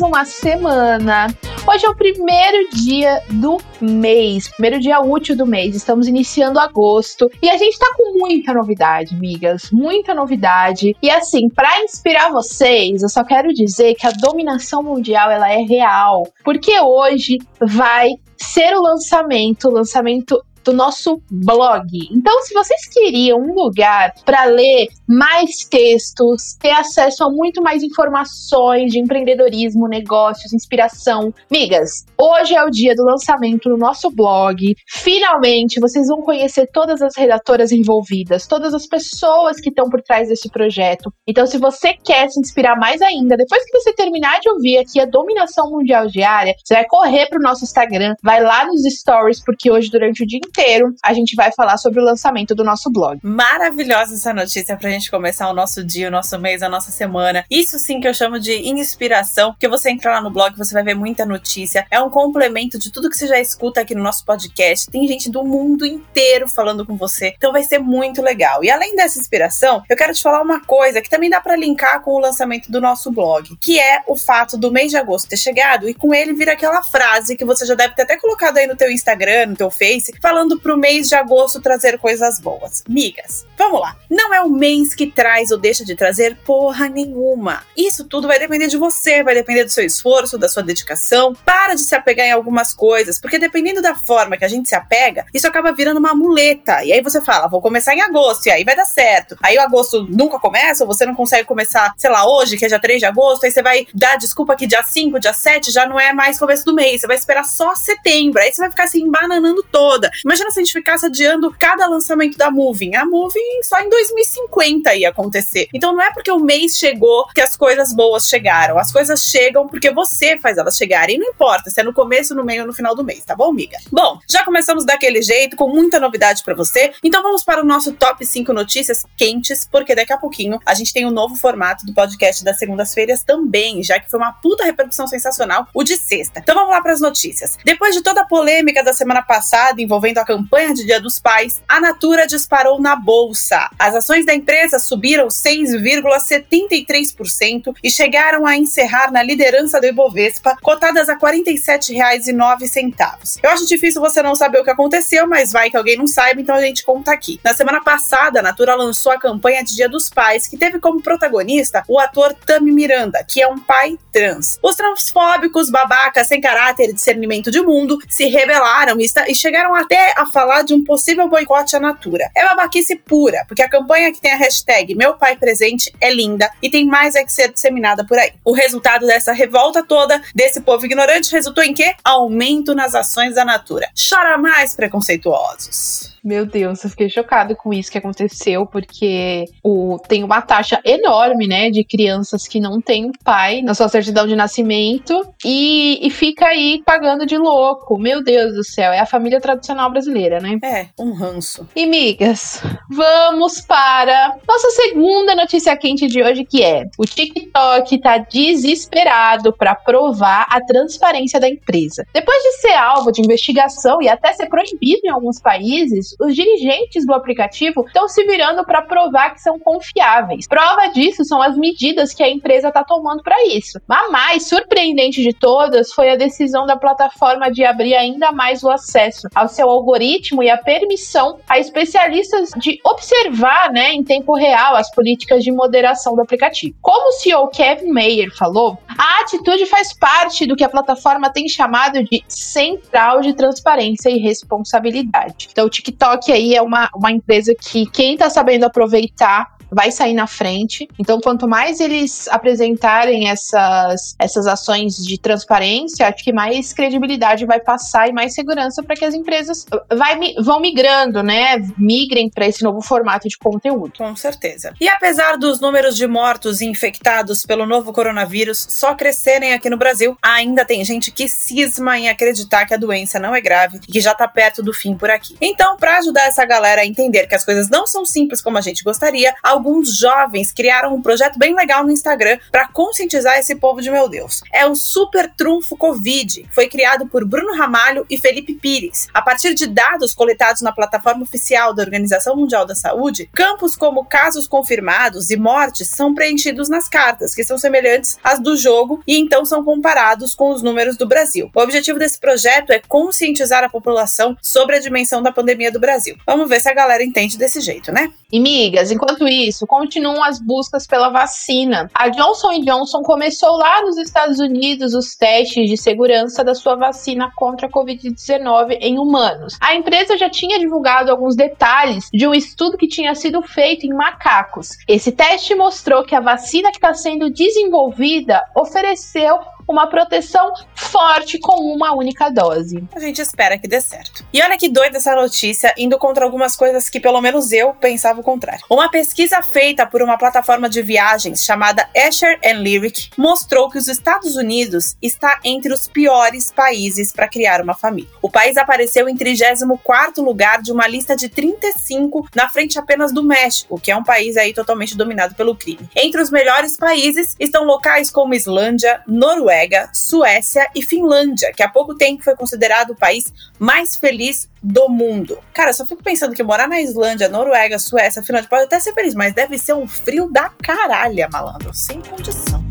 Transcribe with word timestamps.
Mais 0.00 0.08
uma 0.08 0.24
semana. 0.24 1.26
Hoje 1.68 1.84
é 1.84 1.88
o 1.88 1.94
primeiro 1.94 2.70
dia 2.70 3.22
do 3.30 3.58
mês, 3.80 4.48
primeiro 4.48 4.80
dia 4.80 5.00
útil 5.00 5.36
do 5.36 5.46
mês. 5.46 5.76
Estamos 5.76 6.08
iniciando 6.08 6.58
agosto 6.58 7.30
e 7.42 7.50
a 7.50 7.56
gente 7.56 7.78
tá 7.78 7.92
com 7.96 8.18
muita 8.18 8.54
novidade, 8.54 9.14
migas, 9.14 9.70
muita 9.70 10.14
novidade. 10.14 10.96
E 11.02 11.10
assim, 11.10 11.48
para 11.50 11.82
inspirar 11.82 12.32
vocês, 12.32 13.02
eu 13.02 13.08
só 13.08 13.22
quero 13.22 13.48
dizer 13.52 13.94
que 13.94 14.06
a 14.06 14.10
dominação 14.10 14.82
mundial 14.82 15.30
ela 15.30 15.52
é 15.52 15.62
real, 15.62 16.26
porque 16.42 16.80
hoje 16.80 17.38
vai 17.60 18.08
ser 18.38 18.74
o 18.74 18.82
lançamento, 18.82 19.68
o 19.68 19.72
lançamento 19.72 20.42
do 20.64 20.72
nosso 20.72 21.20
blog. 21.30 21.86
Então, 22.10 22.42
se 22.42 22.54
vocês 22.54 22.86
queriam 22.88 23.38
um 23.38 23.54
lugar 23.54 24.12
para 24.24 24.44
ler 24.44 24.88
mais 25.08 25.58
textos, 25.68 26.54
ter 26.60 26.70
acesso 26.70 27.24
a 27.24 27.30
muito 27.30 27.62
mais 27.62 27.82
informações 27.82 28.92
de 28.92 28.98
empreendedorismo, 28.98 29.88
negócios, 29.88 30.52
inspiração, 30.52 31.32
migas, 31.50 32.04
hoje 32.18 32.54
é 32.54 32.64
o 32.64 32.70
dia 32.70 32.94
do 32.94 33.04
lançamento 33.04 33.68
do 33.68 33.76
nosso 33.76 34.10
blog. 34.10 34.74
Finalmente, 34.88 35.80
vocês 35.80 36.08
vão 36.08 36.22
conhecer 36.22 36.68
todas 36.72 37.02
as 37.02 37.16
redatoras 37.16 37.72
envolvidas, 37.72 38.46
todas 38.46 38.74
as 38.74 38.86
pessoas 38.86 39.60
que 39.60 39.70
estão 39.70 39.88
por 39.88 40.02
trás 40.02 40.28
desse 40.28 40.48
projeto. 40.50 41.12
Então, 41.26 41.46
se 41.46 41.58
você 41.58 41.94
quer 41.94 42.28
se 42.28 42.40
inspirar 42.40 42.76
mais 42.76 43.00
ainda, 43.02 43.36
depois 43.36 43.64
que 43.64 43.78
você 43.78 43.92
terminar 43.94 44.40
de 44.40 44.50
ouvir 44.50 44.78
aqui 44.78 45.00
a 45.00 45.06
Dominação 45.06 45.70
Mundial 45.70 46.06
Diária, 46.06 46.54
você 46.64 46.74
vai 46.74 46.86
correr 46.86 47.28
para 47.28 47.38
o 47.38 47.42
nosso 47.42 47.64
Instagram, 47.64 48.14
vai 48.22 48.42
lá 48.42 48.66
nos 48.66 48.82
stories, 48.82 49.42
porque 49.44 49.70
hoje, 49.70 49.90
durante 49.90 50.22
o 50.22 50.26
dia 50.26 50.40
inteiro, 50.50 50.94
a 51.02 51.14
gente 51.14 51.36
vai 51.36 51.50
falar 51.52 51.78
sobre 51.78 52.00
o 52.00 52.04
lançamento 52.04 52.54
do 52.54 52.64
nosso 52.64 52.90
blog. 52.90 53.18
Maravilhosa 53.22 54.14
essa 54.14 54.34
notícia 54.34 54.76
pra 54.76 54.90
gente 54.90 55.10
começar 55.10 55.48
o 55.48 55.54
nosso 55.54 55.84
dia, 55.84 56.08
o 56.08 56.10
nosso 56.10 56.38
mês, 56.38 56.62
a 56.62 56.68
nossa 56.68 56.90
semana. 56.90 57.44
Isso 57.48 57.78
sim 57.78 58.00
que 58.00 58.08
eu 58.08 58.14
chamo 58.14 58.38
de 58.38 58.68
inspiração, 58.68 59.52
porque 59.52 59.68
você 59.68 59.90
entra 59.90 60.12
lá 60.12 60.20
no 60.20 60.30
blog, 60.30 60.56
você 60.56 60.74
vai 60.74 60.82
ver 60.82 60.94
muita 60.94 61.24
notícia. 61.24 61.86
É 61.90 62.00
um 62.00 62.10
complemento 62.10 62.78
de 62.78 62.90
tudo 62.90 63.08
que 63.08 63.16
você 63.16 63.26
já 63.26 63.40
escuta 63.40 63.80
aqui 63.80 63.94
no 63.94 64.02
nosso 64.02 64.24
podcast. 64.24 64.90
Tem 64.90 65.06
gente 65.06 65.30
do 65.30 65.44
mundo 65.44 65.86
inteiro 65.86 66.48
falando 66.48 66.84
com 66.84 66.96
você. 66.96 67.32
Então 67.36 67.52
vai 67.52 67.62
ser 67.62 67.78
muito 67.78 68.20
legal. 68.20 68.64
E 68.64 68.70
além 68.70 68.96
dessa 68.96 69.18
inspiração, 69.18 69.82
eu 69.88 69.96
quero 69.96 70.12
te 70.12 70.22
falar 70.22 70.42
uma 70.42 70.60
coisa 70.64 71.00
que 71.00 71.08
também 71.08 71.30
dá 71.30 71.40
para 71.40 71.56
linkar 71.56 72.02
com 72.02 72.12
o 72.12 72.18
lançamento 72.18 72.70
do 72.70 72.80
nosso 72.80 73.10
blog, 73.12 73.56
que 73.60 73.78
é 73.78 74.02
o 74.06 74.16
fato 74.16 74.58
do 74.58 74.72
mês 74.72 74.90
de 74.90 74.96
agosto 74.96 75.28
ter 75.28 75.36
chegado 75.36 75.88
e 75.88 75.94
com 75.94 76.12
ele 76.12 76.32
vir 76.32 76.48
aquela 76.48 76.82
frase 76.82 77.36
que 77.36 77.44
você 77.44 77.64
já 77.64 77.74
deve 77.74 77.94
ter 77.94 78.02
até 78.02 78.16
colocado 78.16 78.58
aí 78.58 78.66
no 78.66 78.76
teu 78.76 78.90
Instagram, 78.90 79.46
no 79.46 79.56
teu 79.56 79.70
Face, 79.70 80.12
falando 80.20 80.39
falando 80.40 80.58
pro 80.58 80.76
mês 80.76 81.06
de 81.06 81.14
agosto 81.14 81.60
trazer 81.60 81.98
coisas 81.98 82.40
boas. 82.40 82.82
Migas, 82.88 83.44
vamos 83.58 83.80
lá. 83.80 83.94
Não 84.08 84.32
é 84.32 84.40
o 84.40 84.48
mês 84.48 84.94
que 84.94 85.06
traz 85.06 85.50
ou 85.50 85.58
deixa 85.58 85.84
de 85.84 85.94
trazer 85.94 86.34
porra 86.46 86.88
nenhuma. 86.88 87.62
Isso 87.76 88.06
tudo 88.06 88.26
vai 88.26 88.38
depender 88.38 88.68
de 88.68 88.78
você, 88.78 89.22
vai 89.22 89.34
depender 89.34 89.64
do 89.64 89.70
seu 89.70 89.84
esforço, 89.84 90.38
da 90.38 90.48
sua 90.48 90.62
dedicação. 90.62 91.34
Para 91.44 91.74
de 91.74 91.82
se 91.82 91.94
apegar 91.94 92.26
em 92.26 92.32
algumas 92.32 92.72
coisas, 92.72 93.18
porque 93.18 93.38
dependendo 93.38 93.82
da 93.82 93.94
forma 93.94 94.36
que 94.38 94.44
a 94.44 94.48
gente 94.48 94.68
se 94.68 94.74
apega, 94.74 95.26
isso 95.34 95.46
acaba 95.46 95.72
virando 95.72 95.98
uma 95.98 96.14
muleta. 96.14 96.82
E 96.84 96.92
aí 96.92 97.02
você 97.02 97.20
fala, 97.20 97.48
vou 97.48 97.60
começar 97.60 97.94
em 97.94 98.00
agosto, 98.00 98.46
e 98.46 98.50
aí 98.50 98.64
vai 98.64 98.74
dar 98.74 98.86
certo. 98.86 99.36
Aí 99.42 99.58
o 99.58 99.60
agosto 99.60 100.06
nunca 100.08 100.38
começa, 100.38 100.84
ou 100.84 100.86
você 100.86 101.04
não 101.04 101.14
consegue 101.14 101.46
começar, 101.46 101.92
sei 101.98 102.08
lá, 102.08 102.26
hoje, 102.26 102.56
que 102.56 102.64
é 102.64 102.68
dia 102.68 102.80
3 102.80 102.98
de 102.98 103.04
agosto, 103.04 103.44
aí 103.44 103.50
você 103.50 103.62
vai 103.62 103.86
dar 103.92 104.16
desculpa 104.16 104.56
que 104.56 104.66
dia 104.66 104.82
5, 104.82 105.20
dia 105.20 105.34
7 105.34 105.70
já 105.70 105.86
não 105.86 106.00
é 106.00 106.14
mais 106.14 106.38
começo 106.38 106.64
do 106.64 106.74
mês, 106.74 107.02
você 107.02 107.06
vai 107.06 107.16
esperar 107.16 107.44
só 107.44 107.74
setembro. 107.74 108.40
Aí 108.40 108.52
você 108.52 108.62
vai 108.62 108.70
ficar 108.70 108.84
assim, 108.84 109.10
bananando 109.10 109.62
toda. 109.70 110.10
Imagina 110.30 110.48
se 110.52 110.60
a 110.60 110.62
gente 110.62 110.72
ficasse 110.72 111.06
adiando 111.06 111.52
cada 111.58 111.88
lançamento 111.88 112.38
da 112.38 112.52
Moving. 112.52 112.94
A 112.94 113.04
Moving 113.04 113.64
só 113.64 113.80
em 113.80 113.88
2050 113.88 114.94
ia 114.94 115.08
acontecer. 115.08 115.66
Então 115.74 115.92
não 115.92 116.00
é 116.00 116.12
porque 116.12 116.30
o 116.30 116.38
mês 116.38 116.76
chegou 116.76 117.26
que 117.34 117.40
as 117.40 117.56
coisas 117.56 117.92
boas 117.92 118.28
chegaram. 118.28 118.78
As 118.78 118.92
coisas 118.92 119.24
chegam 119.24 119.66
porque 119.66 119.90
você 119.90 120.38
faz 120.38 120.56
elas 120.56 120.76
chegarem. 120.76 121.16
E 121.16 121.18
não 121.18 121.30
importa 121.30 121.68
se 121.68 121.80
é 121.80 121.82
no 121.82 121.92
começo, 121.92 122.32
no 122.32 122.44
meio 122.44 122.60
ou 122.60 122.68
no 122.68 122.72
final 122.72 122.94
do 122.94 123.02
mês, 123.02 123.24
tá 123.24 123.34
bom, 123.34 123.50
amiga? 123.50 123.76
Bom, 123.90 124.20
já 124.30 124.44
começamos 124.44 124.86
daquele 124.86 125.20
jeito, 125.20 125.56
com 125.56 125.66
muita 125.66 125.98
novidade 125.98 126.44
para 126.44 126.54
você. 126.54 126.92
Então 127.02 127.24
vamos 127.24 127.42
para 127.42 127.60
o 127.60 127.66
nosso 127.66 127.90
top 127.94 128.24
5 128.24 128.52
notícias 128.52 129.02
quentes, 129.16 129.66
porque 129.68 129.96
daqui 129.96 130.12
a 130.12 130.16
pouquinho 130.16 130.60
a 130.64 130.74
gente 130.74 130.92
tem 130.92 131.04
um 131.04 131.10
novo 131.10 131.34
formato 131.34 131.84
do 131.84 131.92
podcast 131.92 132.44
das 132.44 132.56
segundas-feiras 132.56 133.24
também, 133.24 133.82
já 133.82 133.98
que 133.98 134.08
foi 134.08 134.20
uma 134.20 134.30
puta 134.34 134.62
repercussão 134.62 135.08
sensacional 135.08 135.66
o 135.74 135.82
de 135.82 135.96
sexta. 135.96 136.38
Então 136.38 136.54
vamos 136.54 136.70
lá 136.70 136.80
para 136.80 136.92
as 136.92 137.00
notícias. 137.00 137.58
Depois 137.64 137.96
de 137.96 138.00
toda 138.00 138.20
a 138.20 138.24
polêmica 138.24 138.84
da 138.84 138.92
semana 138.92 139.22
passada 139.22 139.82
envolvendo 139.82 140.19
a 140.20 140.24
campanha 140.24 140.72
de 140.74 140.84
Dia 140.84 141.00
dos 141.00 141.20
Pais, 141.20 141.62
a 141.68 141.80
Natura 141.80 142.26
disparou 142.26 142.80
na 142.80 142.96
bolsa. 142.96 143.70
As 143.78 143.94
ações 143.94 144.26
da 144.26 144.34
empresa 144.34 144.78
subiram 144.78 145.28
6,73% 145.28 147.74
e 147.82 147.90
chegaram 147.90 148.46
a 148.46 148.56
encerrar 148.56 149.10
na 149.10 149.22
liderança 149.22 149.80
do 149.80 149.86
Ibovespa, 149.86 150.56
cotadas 150.62 151.08
a 151.08 151.14
R$ 151.14 151.20
47,09. 151.20 153.40
Eu 153.42 153.50
acho 153.50 153.66
difícil 153.66 154.00
você 154.00 154.22
não 154.22 154.34
saber 154.34 154.60
o 154.60 154.64
que 154.64 154.70
aconteceu, 154.70 155.26
mas 155.26 155.52
vai 155.52 155.70
que 155.70 155.76
alguém 155.76 155.96
não 155.96 156.06
saiba, 156.06 156.40
então 156.40 156.54
a 156.54 156.60
gente 156.60 156.84
conta 156.84 157.12
aqui. 157.12 157.40
Na 157.42 157.54
semana 157.54 157.82
passada, 157.82 158.40
a 158.40 158.42
Natura 158.42 158.74
lançou 158.74 159.12
a 159.12 159.18
campanha 159.18 159.64
de 159.64 159.74
Dia 159.74 159.88
dos 159.88 160.10
Pais, 160.10 160.46
que 160.46 160.56
teve 160.56 160.78
como 160.78 161.02
protagonista 161.02 161.82
o 161.88 161.98
ator 161.98 162.34
Tami 162.34 162.72
Miranda, 162.72 163.24
que 163.26 163.42
é 163.42 163.48
um 163.48 163.58
pai 163.58 163.98
trans. 164.12 164.58
Os 164.62 164.76
transfóbicos, 164.76 165.70
babacas, 165.70 166.26
sem 166.26 166.40
caráter 166.40 166.90
e 166.90 166.92
discernimento 166.92 167.50
de 167.50 167.60
mundo 167.60 167.98
se 168.08 168.26
rebelaram 168.26 168.96
e 169.00 169.34
chegaram 169.34 169.74
até 169.74 170.09
a 170.16 170.26
falar 170.26 170.62
de 170.62 170.74
um 170.74 170.84
possível 170.84 171.28
boicote 171.28 171.76
à 171.76 171.80
Natura. 171.80 172.30
É 172.36 172.44
babaquice 172.44 172.96
pura, 172.96 173.44
porque 173.46 173.62
a 173.62 173.68
campanha 173.68 174.12
que 174.12 174.20
tem 174.20 174.32
a 174.32 174.36
hashtag 174.36 174.94
Meu 174.94 175.14
Pai 175.14 175.36
Presente 175.36 175.92
é 176.00 176.12
linda 176.12 176.50
e 176.62 176.70
tem 176.70 176.86
mais 176.86 177.14
é 177.14 177.24
que 177.24 177.32
ser 177.32 177.52
disseminada 177.52 178.04
por 178.04 178.18
aí. 178.18 178.32
O 178.44 178.52
resultado 178.52 179.06
dessa 179.06 179.32
revolta 179.32 179.82
toda, 179.82 180.20
desse 180.34 180.60
povo 180.60 180.84
ignorante, 180.84 181.32
resultou 181.32 181.64
em 181.64 181.74
quê? 181.74 181.94
Aumento 182.04 182.74
nas 182.74 182.94
ações 182.94 183.34
da 183.34 183.44
Natura. 183.44 183.88
Chora 184.08 184.38
mais, 184.38 184.74
preconceituosos. 184.74 186.18
Meu 186.22 186.44
Deus, 186.44 186.82
eu 186.84 186.90
fiquei 186.90 187.08
chocado 187.08 187.56
com 187.56 187.72
isso 187.72 187.90
que 187.90 187.98
aconteceu, 187.98 188.66
porque 188.66 189.44
o, 189.62 189.98
tem 190.06 190.22
uma 190.22 190.42
taxa 190.42 190.80
enorme, 190.84 191.46
né, 191.46 191.70
de 191.70 191.84
crianças 191.84 192.46
que 192.46 192.60
não 192.60 192.80
têm 192.80 193.10
pai 193.24 193.62
na 193.62 193.74
sua 193.74 193.88
certidão 193.88 194.26
de 194.26 194.36
nascimento 194.36 195.26
e, 195.44 195.98
e 196.06 196.10
fica 196.10 196.46
aí 196.46 196.82
pagando 196.84 197.24
de 197.24 197.36
louco. 197.36 197.98
Meu 197.98 198.22
Deus 198.22 198.54
do 198.54 198.64
céu, 198.64 198.92
é 198.92 199.00
a 199.00 199.06
família 199.06 199.40
tradicional 199.40 199.90
brasileira, 199.90 200.40
né? 200.40 200.58
É, 200.62 200.86
um 200.98 201.12
ranço. 201.12 201.66
E 201.74 201.86
migas, 201.86 202.62
vamos 202.90 203.60
para 203.60 204.36
nossa 204.46 204.70
segunda 204.70 205.34
notícia 205.34 205.76
quente 205.76 206.06
de 206.06 206.22
hoje, 206.22 206.44
que 206.44 206.62
é 206.62 206.84
o 206.98 207.04
TikTok 207.04 207.98
tá 207.98 208.18
desesperado 208.18 209.52
para 209.52 209.74
provar 209.74 210.46
a 210.50 210.60
transparência 210.60 211.40
da 211.40 211.48
empresa. 211.48 212.04
Depois 212.12 212.42
de 212.42 212.52
ser 212.60 212.74
alvo 212.74 213.12
de 213.12 213.20
investigação 213.20 214.02
e 214.02 214.08
até 214.08 214.32
ser 214.32 214.46
proibido 214.46 215.00
em 215.04 215.08
alguns 215.08 215.40
países, 215.40 216.09
os 216.20 216.34
dirigentes 216.34 217.06
do 217.06 217.14
aplicativo 217.14 217.84
estão 217.86 218.08
se 218.08 218.24
virando 218.24 218.64
para 218.64 218.82
provar 218.82 219.34
que 219.34 219.40
são 219.40 219.58
confiáveis. 219.58 220.46
Prova 220.46 220.88
disso 220.88 221.24
são 221.24 221.40
as 221.40 221.56
medidas 221.56 222.12
que 222.12 222.22
a 222.22 222.30
empresa 222.30 222.68
está 222.68 222.82
tomando 222.82 223.22
para 223.22 223.46
isso. 223.46 223.80
A 223.88 224.10
mais 224.10 224.48
surpreendente 224.48 225.22
de 225.22 225.32
todas 225.32 225.92
foi 225.92 226.10
a 226.10 226.16
decisão 226.16 226.66
da 226.66 226.76
plataforma 226.76 227.50
de 227.50 227.64
abrir 227.64 227.94
ainda 227.94 228.32
mais 228.32 228.62
o 228.62 228.70
acesso 228.70 229.28
ao 229.34 229.48
seu 229.48 229.68
algoritmo 229.68 230.42
e 230.42 230.50
a 230.50 230.58
permissão 230.58 231.38
a 231.48 231.58
especialistas 231.58 232.50
de 232.56 232.78
observar, 232.84 233.72
né, 233.72 233.92
em 233.92 234.02
tempo 234.02 234.34
real 234.34 234.74
as 234.74 234.90
políticas 234.90 235.44
de 235.44 235.52
moderação 235.52 236.14
do 236.14 236.22
aplicativo. 236.22 236.74
Como 236.80 237.08
o 237.08 237.12
CEO 237.12 237.48
Kevin 237.48 237.90
Mayer 237.90 238.34
falou, 238.36 238.78
a 238.98 239.20
atitude 239.20 239.66
faz 239.66 239.92
parte 239.92 240.46
do 240.46 240.56
que 240.56 240.64
a 240.64 240.68
plataforma 240.68 241.30
tem 241.30 241.48
chamado 241.48 242.02
de 242.04 242.22
central 242.28 243.20
de 243.20 243.34
transparência 243.34 244.10
e 244.10 244.18
responsabilidade. 244.18 245.48
Então, 245.50 245.66
o 245.66 245.70
TikTok 245.70 245.99
TikTok 246.00 246.32
aí 246.32 246.54
é 246.54 246.62
uma, 246.62 246.88
uma 246.94 247.12
empresa 247.12 247.54
que 247.54 247.84
quem 247.86 248.16
tá 248.16 248.30
sabendo 248.30 248.64
aproveitar 248.64 249.59
vai 249.70 249.90
sair 249.90 250.14
na 250.14 250.26
frente. 250.26 250.88
Então, 250.98 251.20
quanto 251.20 251.48
mais 251.48 251.80
eles 251.80 252.28
apresentarem 252.28 253.28
essas, 253.28 254.14
essas 254.18 254.46
ações 254.46 254.96
de 254.96 255.18
transparência, 255.18 256.08
acho 256.08 256.24
que 256.24 256.32
mais 256.32 256.72
credibilidade 256.72 257.46
vai 257.46 257.60
passar 257.60 258.08
e 258.08 258.12
mais 258.12 258.34
segurança 258.34 258.82
para 258.82 258.96
que 258.96 259.04
as 259.04 259.14
empresas 259.14 259.66
vai, 259.92 260.18
vão 260.42 260.60
migrando, 260.60 261.22
né? 261.22 261.56
Migrem 261.76 262.28
para 262.28 262.46
esse 262.46 262.62
novo 262.62 262.80
formato 262.80 263.28
de 263.28 263.38
conteúdo. 263.38 263.92
Com 263.96 264.14
certeza. 264.16 264.74
E 264.80 264.88
apesar 264.88 265.36
dos 265.36 265.60
números 265.60 265.96
de 265.96 266.06
mortos 266.06 266.60
e 266.60 266.66
infectados 266.66 267.44
pelo 267.44 267.66
novo 267.66 267.92
coronavírus 267.92 268.66
só 268.68 268.94
crescerem 268.94 269.52
aqui 269.52 269.70
no 269.70 269.76
Brasil, 269.76 270.16
ainda 270.22 270.64
tem 270.64 270.84
gente 270.84 271.10
que 271.10 271.28
cisma 271.28 271.98
em 271.98 272.08
acreditar 272.08 272.66
que 272.66 272.74
a 272.74 272.76
doença 272.76 273.18
não 273.18 273.34
é 273.34 273.40
grave 273.40 273.80
e 273.88 273.92
que 273.92 274.00
já 274.00 274.14
tá 274.14 274.26
perto 274.26 274.62
do 274.62 274.72
fim 274.72 274.96
por 274.96 275.10
aqui. 275.10 275.36
Então, 275.40 275.76
para 275.76 275.98
ajudar 275.98 276.26
essa 276.26 276.44
galera 276.44 276.82
a 276.82 276.86
entender 276.86 277.26
que 277.26 277.34
as 277.34 277.44
coisas 277.44 277.68
não 277.68 277.86
são 277.86 278.04
simples 278.04 278.40
como 278.40 278.58
a 278.58 278.60
gente 278.60 278.82
gostaria, 278.82 279.34
alguns 279.60 279.94
jovens 279.94 280.52
criaram 280.52 280.94
um 280.94 281.02
projeto 281.02 281.38
bem 281.38 281.54
legal 281.54 281.84
no 281.84 281.92
Instagram 281.92 282.38
para 282.50 282.66
conscientizar 282.68 283.38
esse 283.38 283.54
povo 283.54 283.82
de 283.82 283.90
meu 283.90 284.08
Deus. 284.08 284.40
É 284.50 284.66
o 284.66 284.74
Super 284.74 285.30
Trunfo 285.36 285.76
Covid. 285.76 286.46
Foi 286.50 286.66
criado 286.66 287.06
por 287.06 287.26
Bruno 287.26 287.54
Ramalho 287.54 288.06
e 288.08 288.18
Felipe 288.18 288.54
Pires. 288.54 289.08
A 289.12 289.20
partir 289.20 289.52
de 289.52 289.66
dados 289.66 290.14
coletados 290.14 290.62
na 290.62 290.72
plataforma 290.72 291.22
oficial 291.22 291.74
da 291.74 291.82
Organização 291.82 292.34
Mundial 292.34 292.64
da 292.64 292.74
Saúde, 292.74 293.28
campos 293.34 293.76
como 293.76 294.06
casos 294.06 294.48
confirmados 294.48 295.28
e 295.28 295.36
mortes 295.36 295.88
são 295.88 296.14
preenchidos 296.14 296.70
nas 296.70 296.88
cartas, 296.88 297.34
que 297.34 297.44
são 297.44 297.58
semelhantes 297.58 298.16
às 298.24 298.40
do 298.40 298.56
jogo 298.56 299.02
e 299.06 299.18
então 299.18 299.44
são 299.44 299.62
comparados 299.62 300.34
com 300.34 300.50
os 300.50 300.62
números 300.62 300.96
do 300.96 301.06
Brasil. 301.06 301.50
O 301.54 301.60
objetivo 301.60 301.98
desse 301.98 302.18
projeto 302.18 302.72
é 302.72 302.80
conscientizar 302.88 303.62
a 303.62 303.68
população 303.68 304.34
sobre 304.40 304.76
a 304.76 304.80
dimensão 304.80 305.22
da 305.22 305.30
pandemia 305.30 305.70
do 305.70 305.78
Brasil. 305.78 306.16
Vamos 306.26 306.48
ver 306.48 306.60
se 306.60 306.70
a 306.70 306.74
galera 306.74 307.04
entende 307.04 307.36
desse 307.36 307.60
jeito, 307.60 307.92
né? 307.92 308.10
E 308.32 308.38
migas, 308.38 308.90
enquanto 308.90 309.26
isso, 309.26 309.49
continuam 309.66 310.22
as 310.22 310.40
buscas 310.40 310.86
pela 310.86 311.10
vacina. 311.10 311.90
A 311.94 312.08
Johnson 312.08 312.60
Johnson 312.60 313.02
começou 313.02 313.56
lá 313.56 313.82
nos 313.82 313.96
Estados 313.96 314.38
Unidos 314.38 314.94
os 314.94 315.14
testes 315.14 315.68
de 315.68 315.76
segurança 315.76 316.44
da 316.44 316.54
sua 316.54 316.76
vacina 316.76 317.30
contra 317.34 317.66
a 317.66 317.70
Covid-19 317.70 318.78
em 318.80 318.98
humanos. 318.98 319.56
A 319.60 319.74
empresa 319.74 320.16
já 320.16 320.28
tinha 320.28 320.58
divulgado 320.58 321.10
alguns 321.10 321.36
detalhes 321.36 322.08
de 322.12 322.26
um 322.26 322.34
estudo 322.34 322.76
que 322.76 322.88
tinha 322.88 323.14
sido 323.14 323.42
feito 323.42 323.86
em 323.86 323.94
macacos. 323.94 324.70
Esse 324.86 325.12
teste 325.12 325.54
mostrou 325.54 326.04
que 326.04 326.14
a 326.14 326.20
vacina 326.20 326.70
que 326.70 326.76
está 326.76 326.94
sendo 326.94 327.30
desenvolvida 327.30 328.42
ofereceu 328.54 329.38
uma 329.70 329.86
proteção 329.86 330.52
forte 330.74 331.38
com 331.38 331.72
uma 331.72 331.94
única 331.94 332.28
dose. 332.28 332.82
A 332.94 333.00
gente 333.00 333.20
espera 333.20 333.58
que 333.58 333.68
dê 333.68 333.80
certo. 333.80 334.24
E 334.32 334.42
olha 334.42 334.58
que 334.58 334.68
doida 334.68 334.96
essa 334.96 335.14
notícia, 335.14 335.72
indo 335.76 335.98
contra 335.98 336.24
algumas 336.24 336.56
coisas 336.56 336.90
que 336.90 336.98
pelo 336.98 337.20
menos 337.20 337.52
eu 337.52 337.72
pensava 337.74 338.20
o 338.20 338.24
contrário. 338.24 338.64
Uma 338.68 338.90
pesquisa 338.90 339.40
feita 339.42 339.86
por 339.86 340.02
uma 340.02 340.18
plataforma 340.18 340.68
de 340.68 340.82
viagens 340.82 341.42
chamada 341.42 341.88
Asher 341.96 342.38
Lyric 342.56 343.10
mostrou 343.16 343.70
que 343.70 343.78
os 343.78 343.88
Estados 343.88 344.36
Unidos 344.36 344.96
está 345.00 345.38
entre 345.44 345.72
os 345.72 345.86
piores 345.86 346.50
países 346.50 347.12
para 347.12 347.28
criar 347.28 347.60
uma 347.60 347.74
família. 347.74 348.10
O 348.20 348.30
país 348.30 348.56
apareceu 348.56 349.08
em 349.08 349.16
34º 349.16 350.22
lugar 350.22 350.62
de 350.62 350.72
uma 350.72 350.86
lista 350.86 351.16
de 351.16 351.28
35 351.28 352.28
na 352.34 352.48
frente 352.48 352.78
apenas 352.78 353.12
do 353.12 353.22
México, 353.22 353.80
que 353.80 353.90
é 353.90 353.96
um 353.96 354.04
país 354.04 354.36
aí 354.36 354.52
totalmente 354.52 354.96
dominado 354.96 355.34
pelo 355.34 355.54
crime. 355.54 355.88
Entre 355.94 356.20
os 356.20 356.30
melhores 356.30 356.76
países 356.76 357.36
estão 357.38 357.64
locais 357.64 358.10
como 358.10 358.34
Islândia, 358.34 359.02
Noruega, 359.06 359.59
Noruega, 359.60 359.90
Suécia 359.92 360.68
e 360.74 360.82
Finlândia, 360.82 361.52
que 361.54 361.62
há 361.62 361.68
pouco 361.68 361.94
tempo 361.94 362.22
foi 362.22 362.34
considerado 362.34 362.90
o 362.90 362.96
país 362.96 363.32
mais 363.58 363.96
feliz 363.96 364.48
do 364.62 364.88
mundo. 364.88 365.38
Cara, 365.52 365.72
só 365.72 365.84
fico 365.84 366.02
pensando 366.02 366.34
que 366.34 366.42
morar 366.42 366.68
na 366.68 366.80
Islândia, 366.80 367.28
Noruega, 367.28 367.78
Suécia, 367.78 368.22
Finlândia 368.22 368.48
pode 368.48 368.64
até 368.64 368.80
ser 368.80 368.94
feliz, 368.94 369.14
mas 369.14 369.34
deve 369.34 369.58
ser 369.58 369.74
um 369.74 369.86
frio 369.86 370.30
da 370.30 370.50
caralha, 370.62 371.28
malandro, 371.30 371.74
sem 371.74 372.00
condição. 372.00 372.64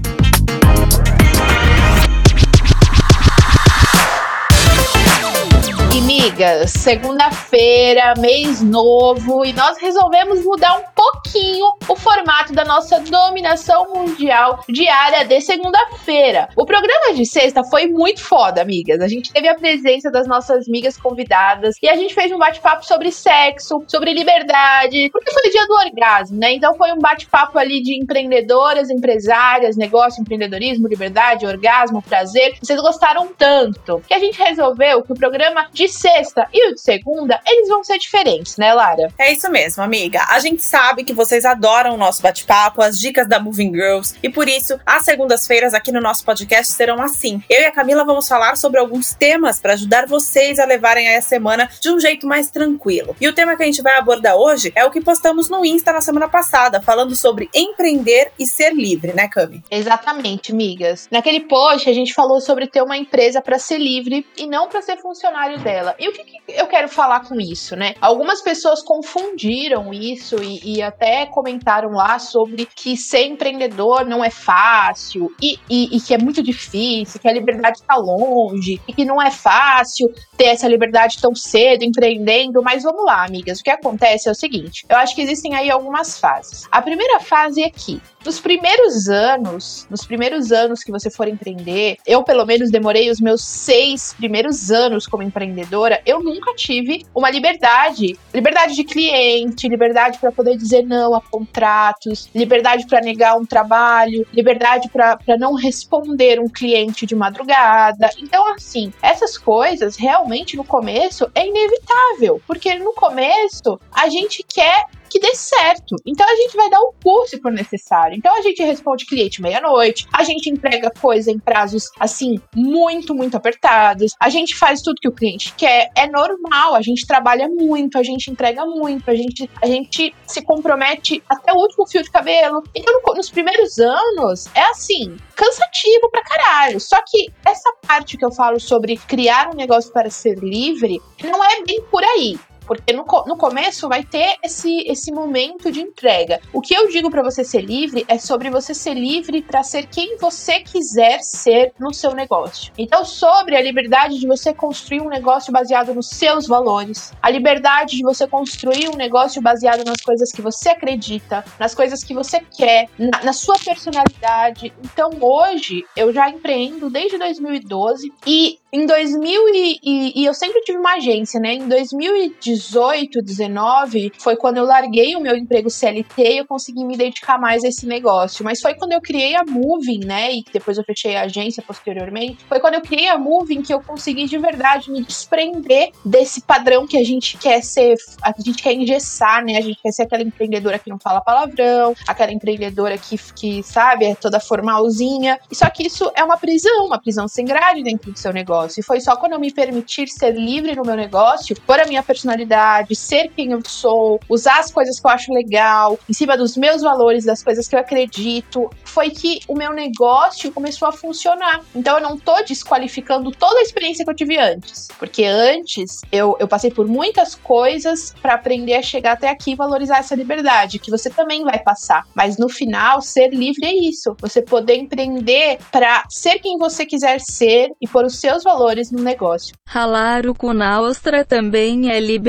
Amigas, 6.09 6.71
segunda-feira, 6.71 8.15
mês 8.18 8.62
novo, 8.62 9.45
e 9.45 9.53
nós 9.53 9.77
resolvemos 9.80 10.44
mudar 10.44 10.75
um 10.77 10.83
pouquinho 10.99 11.71
o 11.87 11.95
formato 11.95 12.51
da 12.51 12.65
nossa 12.65 12.99
dominação 12.99 13.93
mundial 13.93 14.65
diária 14.67 15.23
de 15.23 15.39
segunda-feira. 15.39 16.49
O 16.57 16.65
programa 16.65 17.13
de 17.13 17.25
sexta 17.25 17.63
foi 17.63 17.87
muito 17.87 18.21
foda, 18.21 18.61
amigas. 18.61 18.99
A 18.99 19.07
gente 19.07 19.31
teve 19.31 19.47
a 19.47 19.55
presença 19.55 20.11
das 20.11 20.27
nossas 20.27 20.67
amigas 20.67 20.97
convidadas 20.97 21.75
e 21.81 21.87
a 21.87 21.95
gente 21.95 22.13
fez 22.13 22.29
um 22.33 22.37
bate-papo 22.37 22.85
sobre 22.85 23.13
sexo, 23.13 23.81
sobre 23.87 24.13
liberdade, 24.13 25.09
porque 25.13 25.31
foi 25.31 25.47
o 25.47 25.51
dia 25.51 25.65
do 25.67 25.73
orgasmo, 25.73 26.37
né? 26.37 26.51
Então 26.51 26.75
foi 26.75 26.91
um 26.91 26.99
bate-papo 26.99 27.57
ali 27.57 27.81
de 27.81 27.97
empreendedoras, 27.97 28.89
empresárias, 28.89 29.77
negócio, 29.77 30.21
empreendedorismo, 30.21 30.85
liberdade, 30.85 31.45
orgasmo, 31.45 32.01
prazer. 32.01 32.57
Vocês 32.61 32.81
gostaram 32.81 33.29
tanto 33.37 34.01
que 34.05 34.13
a 34.13 34.19
gente 34.19 34.37
resolveu 34.37 35.01
que 35.01 35.13
o 35.13 35.15
programa 35.15 35.69
de 35.71 35.87
sexta 35.87 36.45
e 36.53 36.69
o 36.69 36.75
de 36.75 36.81
segunda, 36.81 37.39
eles 37.47 37.69
vão 37.69 37.85
ser 37.85 37.97
diferentes, 37.97 38.57
né, 38.57 38.73
Lara? 38.73 39.07
É 39.17 39.31
isso 39.31 39.49
mesmo, 39.49 39.81
amiga. 39.81 40.25
A 40.29 40.39
gente 40.39 40.61
sabe 40.61 40.88
que 40.97 41.13
vocês 41.13 41.45
adoram 41.45 41.94
o 41.94 41.97
nosso 41.97 42.21
bate-papo, 42.21 42.81
as 42.81 43.00
dicas 43.00 43.27
da 43.27 43.39
Moving 43.39 43.71
Girls, 43.74 44.15
e 44.21 44.30
por 44.30 44.47
isso, 44.47 44.80
as 44.86 45.06
segundas-feiras 45.06 45.74
aqui 45.74 45.91
no 45.91 46.01
nosso 46.01 46.24
podcast 46.25 46.74
serão 46.74 47.01
assim. 47.01 47.41
Eu 47.50 47.62
e 47.62 47.65
a 47.65 47.71
Camila 47.71 48.03
vamos 48.03 48.27
falar 48.27 48.56
sobre 48.57 48.80
alguns 48.80 49.13
temas 49.13 49.59
para 49.59 49.74
ajudar 49.74 50.06
vocês 50.07 50.59
a 50.59 50.65
levarem 50.65 51.15
a 51.15 51.21
semana 51.21 51.69
de 51.81 51.89
um 51.89 52.00
jeito 52.00 52.27
mais 52.27 52.50
tranquilo. 52.50 53.15
E 53.19 53.27
o 53.27 53.33
tema 53.33 53.56
que 53.56 53.63
a 53.63 53.65
gente 53.65 53.81
vai 53.81 53.97
abordar 53.97 54.36
hoje 54.36 54.71
é 54.75 54.86
o 54.86 54.91
que 54.91 55.01
postamos 55.01 55.50
no 55.50 55.65
Insta 55.65 55.91
na 55.94 56.01
semana 56.01 56.27
passada, 56.27 56.81
falando 56.81 57.15
sobre 57.15 57.50
empreender 57.53 58.31
e 58.38 58.45
ser 58.45 58.74
livre, 58.74 59.13
né, 59.13 59.27
Cami? 59.27 59.63
Exatamente, 59.69 60.53
migas. 60.53 61.07
Naquele 61.12 61.42
post 61.42 61.89
a 61.89 61.94
gente 61.94 62.13
falou 62.13 62.42
sobre 62.42 62.68
ter 62.68 62.81
uma 62.81 62.97
empresa 62.97 63.42
para 63.42 63.59
ser 63.59 63.77
livre 63.77 64.25
e 64.38 64.47
não 64.47 64.68
para 64.68 64.81
ser 64.81 64.97
funcionário 64.97 65.59
dela. 65.59 65.95
E 66.00 66.07
o 66.07 66.12
que, 66.12 66.24
que, 66.24 66.38
eu 66.47 66.68
quero 66.68 66.88
falar 66.88 67.21
com 67.21 67.39
isso, 67.39 67.75
né? 67.75 67.95
Algumas 68.01 68.42
pessoas 68.42 68.81
confundiram 68.81 69.94
isso 69.94 70.35
e, 70.42 70.77
e, 70.77 70.78
até 70.81 71.25
comentaram 71.25 71.89
lá 71.91 72.19
sobre 72.19 72.65
que 72.65 72.95
ser 72.97 73.25
empreendedor 73.25 74.05
não 74.05 74.23
é 74.23 74.29
fácil 74.29 75.31
e, 75.41 75.57
e, 75.69 75.97
e 75.97 76.01
que 76.01 76.13
é 76.13 76.17
muito 76.17 76.41
difícil, 76.43 77.19
que 77.19 77.27
a 77.27 77.33
liberdade 77.33 77.79
está 77.79 77.95
longe 77.95 78.81
e 78.87 78.93
que 78.93 79.05
não 79.05 79.21
é 79.21 79.31
fácil 79.31 80.07
ter 80.37 80.45
essa 80.45 80.67
liberdade 80.67 81.17
tão 81.21 81.33
cedo 81.35 81.83
empreendendo. 81.83 82.61
Mas 82.63 82.83
vamos 82.83 83.03
lá, 83.05 83.25
amigas. 83.25 83.59
O 83.59 83.63
que 83.63 83.69
acontece 83.69 84.27
é 84.27 84.31
o 84.31 84.35
seguinte: 84.35 84.85
eu 84.89 84.97
acho 84.97 85.15
que 85.15 85.21
existem 85.21 85.55
aí 85.55 85.69
algumas 85.69 86.19
fases. 86.19 86.67
A 86.71 86.81
primeira 86.81 87.19
fase 87.19 87.63
é 87.63 87.69
que 87.69 88.01
nos 88.25 88.39
primeiros 88.39 89.07
anos, 89.07 89.87
nos 89.89 90.06
primeiros 90.06 90.51
anos 90.51 90.83
que 90.83 90.92
você 90.92 91.09
for 91.09 91.27
empreender, 91.27 91.97
eu 92.06 92.21
pelo 92.23 92.45
menos 92.45 92.69
demorei 92.69 93.09
os 93.09 93.21
meus 93.21 93.45
seis 93.45 94.13
primeiros 94.13 94.71
anos 94.71 95.07
como 95.07 95.23
empreendedora, 95.23 96.01
eu 96.06 96.21
nunca 96.21 96.54
tive 96.54 97.06
uma 97.15 97.30
liberdade, 97.30 98.18
liberdade 98.33 98.75
de 98.75 98.83
cliente, 98.83 99.69
liberdade 99.69 100.19
para 100.19 100.31
poder 100.31 100.57
dizer 100.69 100.83
não 100.83 101.16
a 101.16 101.21
contratos, 101.21 102.30
liberdade 102.33 102.85
para 102.85 103.02
negar 103.02 103.35
um 103.35 103.45
trabalho, 103.45 104.26
liberdade 104.33 104.90
para 104.90 105.38
não 105.38 105.54
responder 105.56 106.40
um 106.40 106.47
cliente 106.47 107.06
de 107.06 107.16
madrugada. 107.16 108.09
Então, 108.18 108.54
assim, 108.54 108.94
essas 109.02 109.38
coisas 109.38 109.95
realmente 109.95 110.56
no 110.56 110.64
começo 110.64 111.30
é 111.33 111.47
inevitável, 111.47 112.42
porque 112.45 112.76
no 112.76 112.94
começo 112.94 113.80
a 113.92 114.07
gente 114.09 114.45
quer 114.47 114.85
que 115.09 115.19
dê 115.19 115.33
certo. 115.35 115.95
Então 116.06 116.28
a 116.28 116.35
gente 116.35 116.56
vai 116.56 116.69
dar 116.69 116.80
o 116.80 116.94
curso 117.04 117.30
se 117.30 117.39
for 117.39 117.51
necessário. 117.51 118.18
Então 118.18 118.35
a 118.35 118.42
gente 118.42 118.61
responde 118.63 119.06
cliente 119.06 119.42
meia-noite, 119.42 120.07
a 120.11 120.23
gente 120.23 120.49
entrega 120.49 120.92
coisa 120.99 121.31
em 121.31 121.39
prazos 121.39 121.85
assim 121.99 122.39
muito, 122.56 123.13
muito 123.13 123.37
apertados. 123.37 124.13
A 124.19 124.30
gente 124.30 124.56
faz 124.56 124.81
tudo 124.81 124.99
que 124.99 125.07
o 125.07 125.13
cliente 125.13 125.54
quer. 125.56 125.89
É 125.95 126.07
normal, 126.07 126.75
a 126.75 126.81
gente 126.81 127.06
trabalha 127.06 127.47
muito, 127.47 127.97
a 127.97 128.04
gente 128.04 128.30
entrega 128.31 128.66
muito, 128.66 129.09
a 129.09 129.16
gente, 129.16 129.49
a 129.61 129.68
gente 129.68 130.13
se 130.28 130.44
compromete 130.44 131.23
até 131.30 131.54
o 131.54 131.57
último 131.57 131.87
fio 131.87 132.04
de 132.04 132.09
cabelo. 132.09 132.63
Então 132.75 132.94
no, 132.94 133.13
nos 133.16 133.30
primeiros 133.30 133.78
anos 133.80 134.47
é 134.56 134.61
assim, 134.63 135.16
cansativo 135.35 136.09
pra 136.11 136.23
caralho. 136.23 136.80
Só 136.80 136.97
que 137.07 137.31
essa 137.45 137.71
parte 137.87 138.18
que 138.18 138.25
eu 138.25 138.31
falo 138.31 138.59
sobre 138.59 138.97
criar 138.97 139.49
um 139.54 139.56
negócio 139.56 139.92
para 139.92 140.09
ser 140.09 140.37
livre 140.39 141.01
não 141.23 141.44
é 141.44 141.63
bem 141.63 141.81
por 141.89 142.04
aí. 142.04 142.37
Porque 142.69 142.94
no, 142.94 143.04
no 143.26 143.35
começo 143.35 143.90
vai 143.90 144.04
ter 144.04 144.35
esse, 144.44 144.81
esse 144.81 145.11
momento 145.11 145.71
de 145.71 145.81
entrega. 145.81 146.40
O 146.54 146.61
que 146.61 146.76
eu 146.76 146.88
digo 146.88 147.09
para 147.09 147.23
você 147.23 147.44
ser 147.44 147.61
livre 147.61 148.06
é 148.07 148.19
sobre 148.19 148.52
você 148.52 148.76
ser 148.76 148.94
livre 148.94 149.42
para 149.42 149.64
ser 149.64 149.88
quem 149.88 150.18
você 150.18 150.59
quiser 150.59 151.19
ser 151.23 151.73
no 151.80 151.92
seu 151.92 152.14
negócio. 152.14 152.71
Então, 152.78 153.04
sobre 153.04 153.57
a 153.57 153.61
liberdade 153.61 154.19
de 154.19 154.28
você 154.28 154.54
construir 154.54 155.02
um 155.02 155.09
negócio 155.09 155.52
baseado 155.52 155.95
nos 155.95 156.09
seus 156.09 156.45
valores, 156.45 157.11
a 157.19 157.31
liberdade 157.31 157.97
de 157.97 158.04
você 158.04 158.28
construir 158.28 158.88
um 158.88 158.95
negócio 158.95 159.42
baseado 159.42 159.83
nas 159.83 160.02
coisas 160.02 160.31
que 160.31 160.42
você 160.42 160.69
acredita, 160.69 161.44
nas 161.59 161.73
coisas 161.73 162.04
que 162.04 162.14
você 162.14 162.40
quer, 162.40 162.88
na, 162.99 163.23
na 163.23 163.33
sua 163.33 163.56
personalidade. 163.57 164.71
Então, 164.83 165.09
hoje, 165.19 165.83
eu 165.97 166.14
já 166.14 166.30
empreendo 166.30 166.88
desde 166.88 167.18
2012 167.18 168.14
e 168.28 168.59
em 168.71 168.85
2000 168.85 169.49
e, 169.49 169.80
e, 169.83 170.21
e, 170.21 170.26
eu 170.26 170.33
sempre 170.33 170.61
tive 170.61 170.78
uma 170.78 170.94
agência, 170.94 171.40
né? 171.40 171.56
Em 171.56 171.68
2018 171.68 172.58
18, 172.59 173.21
19, 173.21 174.11
foi 174.18 174.35
quando 174.35 174.57
eu 174.57 174.66
larguei 174.66 175.16
o 175.16 175.21
meu 175.21 175.35
emprego 175.35 175.69
CLT 175.69 176.21
e 176.21 176.37
eu 176.39 176.45
consegui 176.45 176.83
me 176.83 176.97
dedicar 176.97 177.39
mais 177.39 177.63
a 177.63 177.69
esse 177.69 177.85
negócio. 177.85 178.44
Mas 178.44 178.59
foi 178.59 178.73
quando 178.75 178.92
eu 178.92 179.01
criei 179.01 179.35
a 179.35 179.44
Moving, 179.45 180.01
né? 180.06 180.33
E 180.33 180.44
depois 180.51 180.78
eu 180.78 180.83
fechei 180.83 181.16
a 181.16 181.21
agência 181.21 181.63
posteriormente. 181.66 182.45
Foi 182.47 182.59
quando 182.59 182.75
eu 182.75 182.81
criei 182.81 183.07
a 183.07 183.18
Moving 183.18 183.61
que 183.61 183.73
eu 183.73 183.81
consegui 183.81 184.25
de 184.25 184.37
verdade 184.37 184.92
me 184.92 185.01
desprender 185.04 185.92
desse 186.04 186.42
padrão 186.42 186.85
que 186.85 186.97
a 186.97 187.04
gente 187.04 187.37
quer 187.37 187.61
ser, 187.63 187.95
a 188.21 188.33
gente 188.37 188.61
quer 188.61 188.73
engessar, 188.73 189.44
né? 189.44 189.57
A 189.57 189.61
gente 189.61 189.80
quer 189.81 189.92
ser 189.92 190.04
aquela 190.04 190.23
empreendedora 190.23 190.78
que 190.78 190.89
não 190.89 190.99
fala 190.99 191.21
palavrão, 191.21 191.95
aquela 192.07 192.31
empreendedora 192.31 192.97
que, 192.97 193.18
que 193.33 193.63
sabe, 193.63 194.06
é 194.06 194.16
toda 194.16 194.39
formalzinha. 194.39 195.39
E 195.49 195.56
só 195.56 195.69
que 195.69 195.87
isso 195.87 196.11
é 196.16 196.23
uma 196.23 196.37
prisão, 196.37 196.85
uma 196.85 196.99
prisão 196.99 197.28
sem 197.28 197.45
grade 197.45 197.83
dentro 197.83 198.11
do 198.11 198.19
seu 198.19 198.33
negócio. 198.33 198.80
E 198.80 198.83
foi 198.83 198.99
só 198.99 199.16
quando 199.16 199.33
eu 199.33 199.39
me 199.39 199.51
permitir 199.51 200.07
ser 200.07 200.31
livre 200.31 200.75
no 200.75 200.83
meu 200.83 200.95
negócio, 200.95 201.56
por 201.66 201.80
a 201.80 201.85
minha 201.85 202.04
personalidade, 202.04 202.48
ser 202.95 203.29
quem 203.35 203.51
eu 203.51 203.61
sou, 203.65 204.19
usar 204.29 204.59
as 204.59 204.71
coisas 204.71 204.99
que 204.99 205.07
eu 205.07 205.11
acho 205.11 205.33
legal, 205.33 205.99
em 206.09 206.13
cima 206.13 206.37
dos 206.37 206.56
meus 206.57 206.81
valores, 206.81 207.25
das 207.25 207.44
coisas 207.44 207.68
que 207.68 207.75
eu 207.75 207.79
acredito, 207.79 208.69
foi 208.83 209.09
que 209.09 209.39
o 209.47 209.56
meu 209.56 209.73
negócio 209.73 210.51
começou 210.51 210.87
a 210.87 210.91
funcionar. 210.91 211.61
Então 211.75 211.97
eu 211.97 212.03
não 212.03 212.18
tô 212.18 212.35
desqualificando 212.44 213.31
toda 213.31 213.59
a 213.59 213.61
experiência 213.61 214.03
que 214.03 214.11
eu 214.11 214.15
tive 214.15 214.37
antes, 214.37 214.87
porque 214.97 215.23
antes 215.25 216.01
eu, 216.11 216.35
eu 216.39 216.47
passei 216.47 216.71
por 216.71 216.87
muitas 216.87 217.35
coisas 217.35 218.13
para 218.21 218.33
aprender 218.33 218.75
a 218.75 218.81
chegar 218.81 219.13
até 219.13 219.29
aqui 219.29 219.51
e 219.51 219.56
valorizar 219.56 219.99
essa 219.99 220.15
liberdade, 220.15 220.79
que 220.79 220.91
você 220.91 221.09
também 221.09 221.44
vai 221.44 221.59
passar. 221.59 222.06
Mas 222.15 222.37
no 222.37 222.49
final, 222.49 223.01
ser 223.01 223.29
livre 223.29 223.65
é 223.65 223.73
isso. 223.73 224.15
Você 224.21 224.41
poder 224.41 224.77
empreender 224.77 225.59
para 225.71 226.03
ser 226.09 226.39
quem 226.39 226.57
você 226.57 226.85
quiser 226.85 227.19
ser 227.19 227.69
e 227.81 227.87
pôr 227.87 228.06
os 228.06 228.19
seus 228.19 228.44
valores 228.44 228.91
no 228.91 229.01
negócio. 229.01 229.56
Ralar 229.65 230.25
o 230.25 230.33
cu 230.33 230.53
na 230.53 230.81
ostra 230.81 231.23
também 231.23 231.91
é 231.91 231.99
liberdade. 231.99 232.29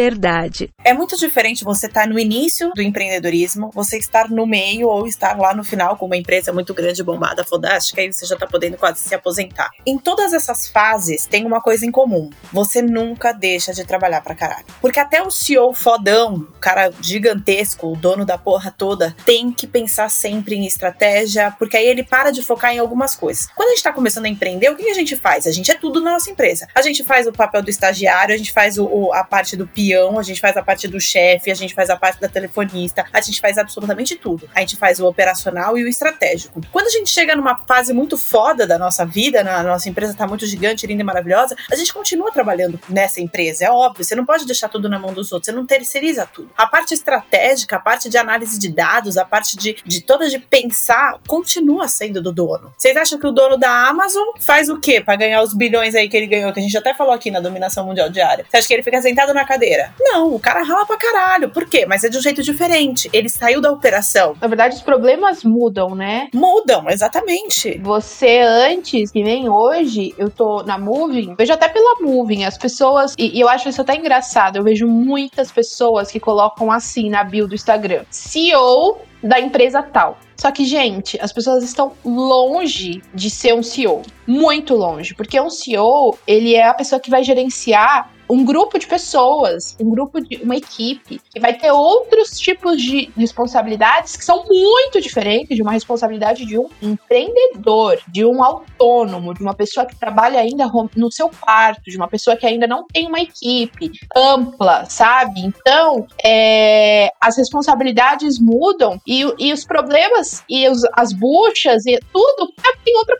É 0.83 0.95
muito 0.95 1.16
diferente 1.16 1.64
você 1.64 1.87
estar 1.87 2.02
tá 2.02 2.07
no 2.07 2.19
início 2.19 2.73
do 2.75 2.80
empreendedorismo, 2.80 3.71
você 3.75 3.99
estar 3.99 4.30
no 4.30 4.47
meio 4.47 4.88
ou 4.88 5.07
estar 5.07 5.37
lá 5.38 5.54
no 5.54 5.62
final 5.62 5.97
com 5.97 6.07
uma 6.07 6.16
empresa 6.16 6.52
muito 6.52 6.73
grande, 6.73 7.02
bombada, 7.02 7.45
fodástica, 7.45 8.02
e 8.02 8.12
você 8.12 8.25
já 8.25 8.37
tá 8.37 8.47
podendo 8.47 8.76
quase 8.76 9.00
se 9.00 9.14
aposentar. 9.14 9.71
Em 9.87 9.99
todas 9.99 10.33
essas 10.33 10.69
fases, 10.69 11.26
tem 11.26 11.45
uma 11.45 11.61
coisa 11.61 11.85
em 11.85 11.90
comum. 11.90 12.30
Você 12.52 12.80
nunca 12.80 13.33
deixa 13.33 13.73
de 13.73 13.85
trabalhar 13.85 14.23
pra 14.23 14.35
caralho. 14.35 14.64
Porque 14.80 14.99
até 14.99 15.23
o 15.23 15.30
CEO 15.30 15.75
fodão, 15.75 16.35
o 16.35 16.61
cara 16.61 16.90
gigantesco, 17.00 17.92
o 17.92 17.97
dono 17.97 18.25
da 18.25 18.38
porra 18.38 18.75
toda, 18.76 19.14
tem 19.25 19.52
que 19.52 19.66
pensar 19.66 20.09
sempre 20.11 20.54
em 20.54 20.66
estratégia, 20.66 21.54
porque 21.59 21.76
aí 21.76 21.87
ele 21.87 22.04
para 22.04 22.30
de 22.30 22.42
focar 22.42 22.73
em 22.73 22.78
algumas 22.78 23.14
coisas. 23.14 23.49
Quando 23.54 23.69
a 23.69 23.73
gente 23.73 23.83
tá 23.83 23.92
começando 23.92 24.25
a 24.25 24.28
empreender, 24.28 24.71
o 24.71 24.76
que 24.76 24.88
a 24.88 24.95
gente 24.95 25.16
faz? 25.16 25.47
A 25.47 25.52
gente 25.52 25.71
é 25.71 25.75
tudo 25.75 26.00
na 26.00 26.12
nossa 26.12 26.30
empresa. 26.30 26.66
A 26.75 26.83
gente 26.83 27.04
faz 27.04 27.26
o 27.26 27.33
papel 27.33 27.62
do 27.62 27.71
estagiário, 27.71 28.35
a 28.35 28.38
gente 28.38 28.52
faz 28.52 28.78
o, 28.78 28.87
o, 28.87 29.12
a 29.12 29.25
parte 29.25 29.57
do 29.57 29.66
peão, 29.90 30.18
a 30.18 30.23
gente 30.23 30.40
faz 30.40 30.56
a 30.56 30.62
parte 30.62 30.87
do 30.87 31.00
chefe, 31.00 31.50
a 31.50 31.54
gente 31.54 31.75
faz 31.75 31.90
a 31.90 31.97
parte 31.97 32.20
da 32.20 32.28
telefonista, 32.28 33.04
a 33.12 33.20
gente 33.20 33.40
faz 33.40 33.59
absolutamente 33.59 34.14
tudo. 34.14 34.49
A 34.54 34.61
gente 34.61 34.76
faz 34.76 35.00
o 35.00 35.06
operacional 35.06 35.76
e 35.76 35.82
o 35.82 35.88
estratégico. 35.88 36.61
Quando 36.70 36.87
a 36.87 36.90
gente 36.90 37.11
chega 37.11 37.35
numa 37.35 37.56
fase 37.66 37.92
muito 37.92 38.16
foda 38.16 38.66
da 38.66 38.78
nossa 38.78 39.04
vida, 39.04 39.40
a 39.40 39.62
nossa 39.62 39.88
empresa 39.88 40.14
tá 40.14 40.26
muito 40.26 40.47
gigante, 40.47 40.87
linda 40.87 41.02
e 41.02 41.04
maravilhosa, 41.04 41.56
a 41.70 41.75
gente 41.75 41.92
continua 41.92 42.30
trabalhando 42.30 42.78
nessa 42.88 43.20
empresa, 43.20 43.64
é 43.64 43.70
óbvio. 43.70 44.04
Você 44.04 44.14
não 44.14 44.25
pode 44.25 44.47
deixar 44.47 44.68
tudo 44.68 44.88
na 44.88 44.99
mão 44.99 45.12
dos 45.12 45.32
outros, 45.32 45.47
você 45.47 45.52
não 45.52 45.66
terceiriza 45.66 46.26
tudo. 46.26 46.50
A 46.56 46.66
parte 46.66 46.94
estratégica, 46.94 47.76
a 47.76 47.80
parte 47.80 48.09
de 48.09 48.16
análise 48.16 48.59
de 48.59 48.68
dados, 48.68 49.16
a 49.16 49.25
parte 49.25 49.56
de, 49.56 49.76
de 49.85 50.00
toda 50.02 50.28
de 50.28 50.38
pensar, 50.38 51.18
continua 51.26 51.88
sendo 51.88 52.23
do 52.23 52.32
dono. 52.32 52.73
Vocês 52.76 52.97
acham 52.97 53.18
que 53.18 53.26
o 53.26 53.32
dono 53.32 53.56
da 53.56 53.88
Amazon 53.88 54.28
faz 54.38 54.68
o 54.68 54.78
quê 54.78 55.00
para 55.00 55.16
ganhar 55.16 55.42
os 55.42 55.54
bilhões 55.54 55.94
aí 55.94 56.09
que 56.09 56.16
ele 56.16 56.26
ganhou, 56.26 56.52
que 56.52 56.61
a 56.61 56.62
gente 56.62 56.76
até 56.76 56.94
falou 56.94 57.12
aqui 57.12 57.30
na 57.30 57.40
dominação 57.40 57.85
mundial 57.85 58.09
diária? 58.09 58.44
Você 58.49 58.56
acha 58.56 58.68
que 58.68 58.75
ele 58.75 58.82
fica 58.82 59.00
sentado 59.02 59.35
na 59.35 59.44
cadeira? 59.44 59.79
Não, 59.99 60.34
o 60.34 60.40
cara 60.40 60.62
rala 60.62 60.87
pra 60.87 60.96
caralho. 60.96 61.50
Por 61.50 61.66
quê? 61.66 61.87
Mas 61.87 62.04
é 62.04 62.08
de 62.08 62.18
um 62.18 62.22
jeito 62.22 62.42
diferente. 62.42 63.08
Ele 63.12 63.28
saiu 63.28 63.60
da 63.60 63.70
operação. 63.70 64.37
Na 64.40 64.49
verdade, 64.49 64.76
os 64.76 64.82
problemas 64.82 65.44
mudam, 65.44 65.94
né? 65.94 66.28
Mudam, 66.32 66.88
exatamente. 66.88 67.78
Você 67.78 68.40
antes, 68.40 69.10
que 69.10 69.22
nem 69.22 69.49
hoje, 69.49 70.14
eu 70.18 70.30
tô 70.30 70.62
na 70.62 70.78
Moving, 70.78 71.34
vejo 71.37 71.52
até 71.52 71.68
pela 71.68 72.00
Moving, 72.00 72.44
as 72.44 72.58
pessoas, 72.58 73.14
e, 73.18 73.37
e 73.37 73.40
eu 73.40 73.49
acho 73.49 73.68
isso 73.68 73.80
até 73.80 73.96
engraçado, 73.96 74.56
eu 74.56 74.64
vejo 74.64 74.87
muitas 74.87 75.50
pessoas 75.52 76.10
que 76.10 76.20
colocam 76.20 76.70
assim 76.70 77.08
na 77.08 77.22
bio 77.25 77.46
do 77.46 77.54
Instagram: 77.54 78.04
CEO 78.10 78.99
da 79.22 79.38
empresa 79.38 79.82
tal. 79.82 80.18
Só 80.37 80.50
que, 80.50 80.64
gente, 80.64 81.18
as 81.20 81.32
pessoas 81.32 81.62
estão 81.62 81.92
longe 82.02 83.02
de 83.12 83.28
ser 83.28 83.54
um 83.54 83.62
CEO. 83.62 84.02
Muito 84.26 84.75
longe. 84.75 85.14
Porque 85.14 85.38
um 85.38 85.50
CEO, 85.50 86.16
ele 86.26 86.54
é 86.54 86.66
a 86.66 86.72
pessoa 86.72 86.99
que 86.99 87.10
vai 87.10 87.22
gerenciar 87.22 88.10
um 88.30 88.44
grupo 88.44 88.78
de 88.78 88.87
pessoas, 88.87 89.76
um 89.80 89.90
grupo 89.90 90.20
de 90.20 90.37
uma 90.42 90.56
equipe, 90.56 91.20
que 91.30 91.40
vai 91.40 91.52
ter 91.52 91.72
outros 91.72 92.38
tipos 92.38 92.80
de 92.80 93.10
responsabilidades 93.16 94.16
que 94.16 94.25
são 94.25 94.44
muito 94.46 95.00
diferentes 95.00 95.56
de 95.56 95.62
uma 95.62 95.72
responsabilidade 95.72 96.46
de 96.46 96.56
um 96.56 96.68
empreendedor, 96.80 97.99
de 98.06 98.25
um 98.25 98.42
autônomo, 98.42 99.34
de 99.34 99.42
uma 99.42 99.54
pessoa 99.54 99.84
que 99.84 99.99
trabalha 99.99 100.38
ainda 100.38 100.70
no 100.94 101.10
seu 101.10 101.28
quarto, 101.28 101.82
de 101.82 101.96
uma 101.96 102.06
pessoa 102.06 102.37
que 102.37 102.46
ainda 102.46 102.66
não 102.66 102.87
tem 102.87 103.08
uma 103.08 103.20
equipe 103.20 103.90
ampla, 104.14 104.84
sabe? 104.84 105.40
Então, 105.40 106.06
é, 106.25 107.10
as 107.20 107.37
responsabilidades 107.37 108.38
mudam 108.38 109.00
e, 109.06 109.22
e 109.38 109.52
os 109.52 109.64
problemas 109.64 110.44
e 110.49 110.68
os, 110.68 110.82
as 110.96 111.12
buchas 111.12 111.84
e 111.84 111.99
tudo 112.12 112.52
tem 112.84 112.96
outra 112.96 113.16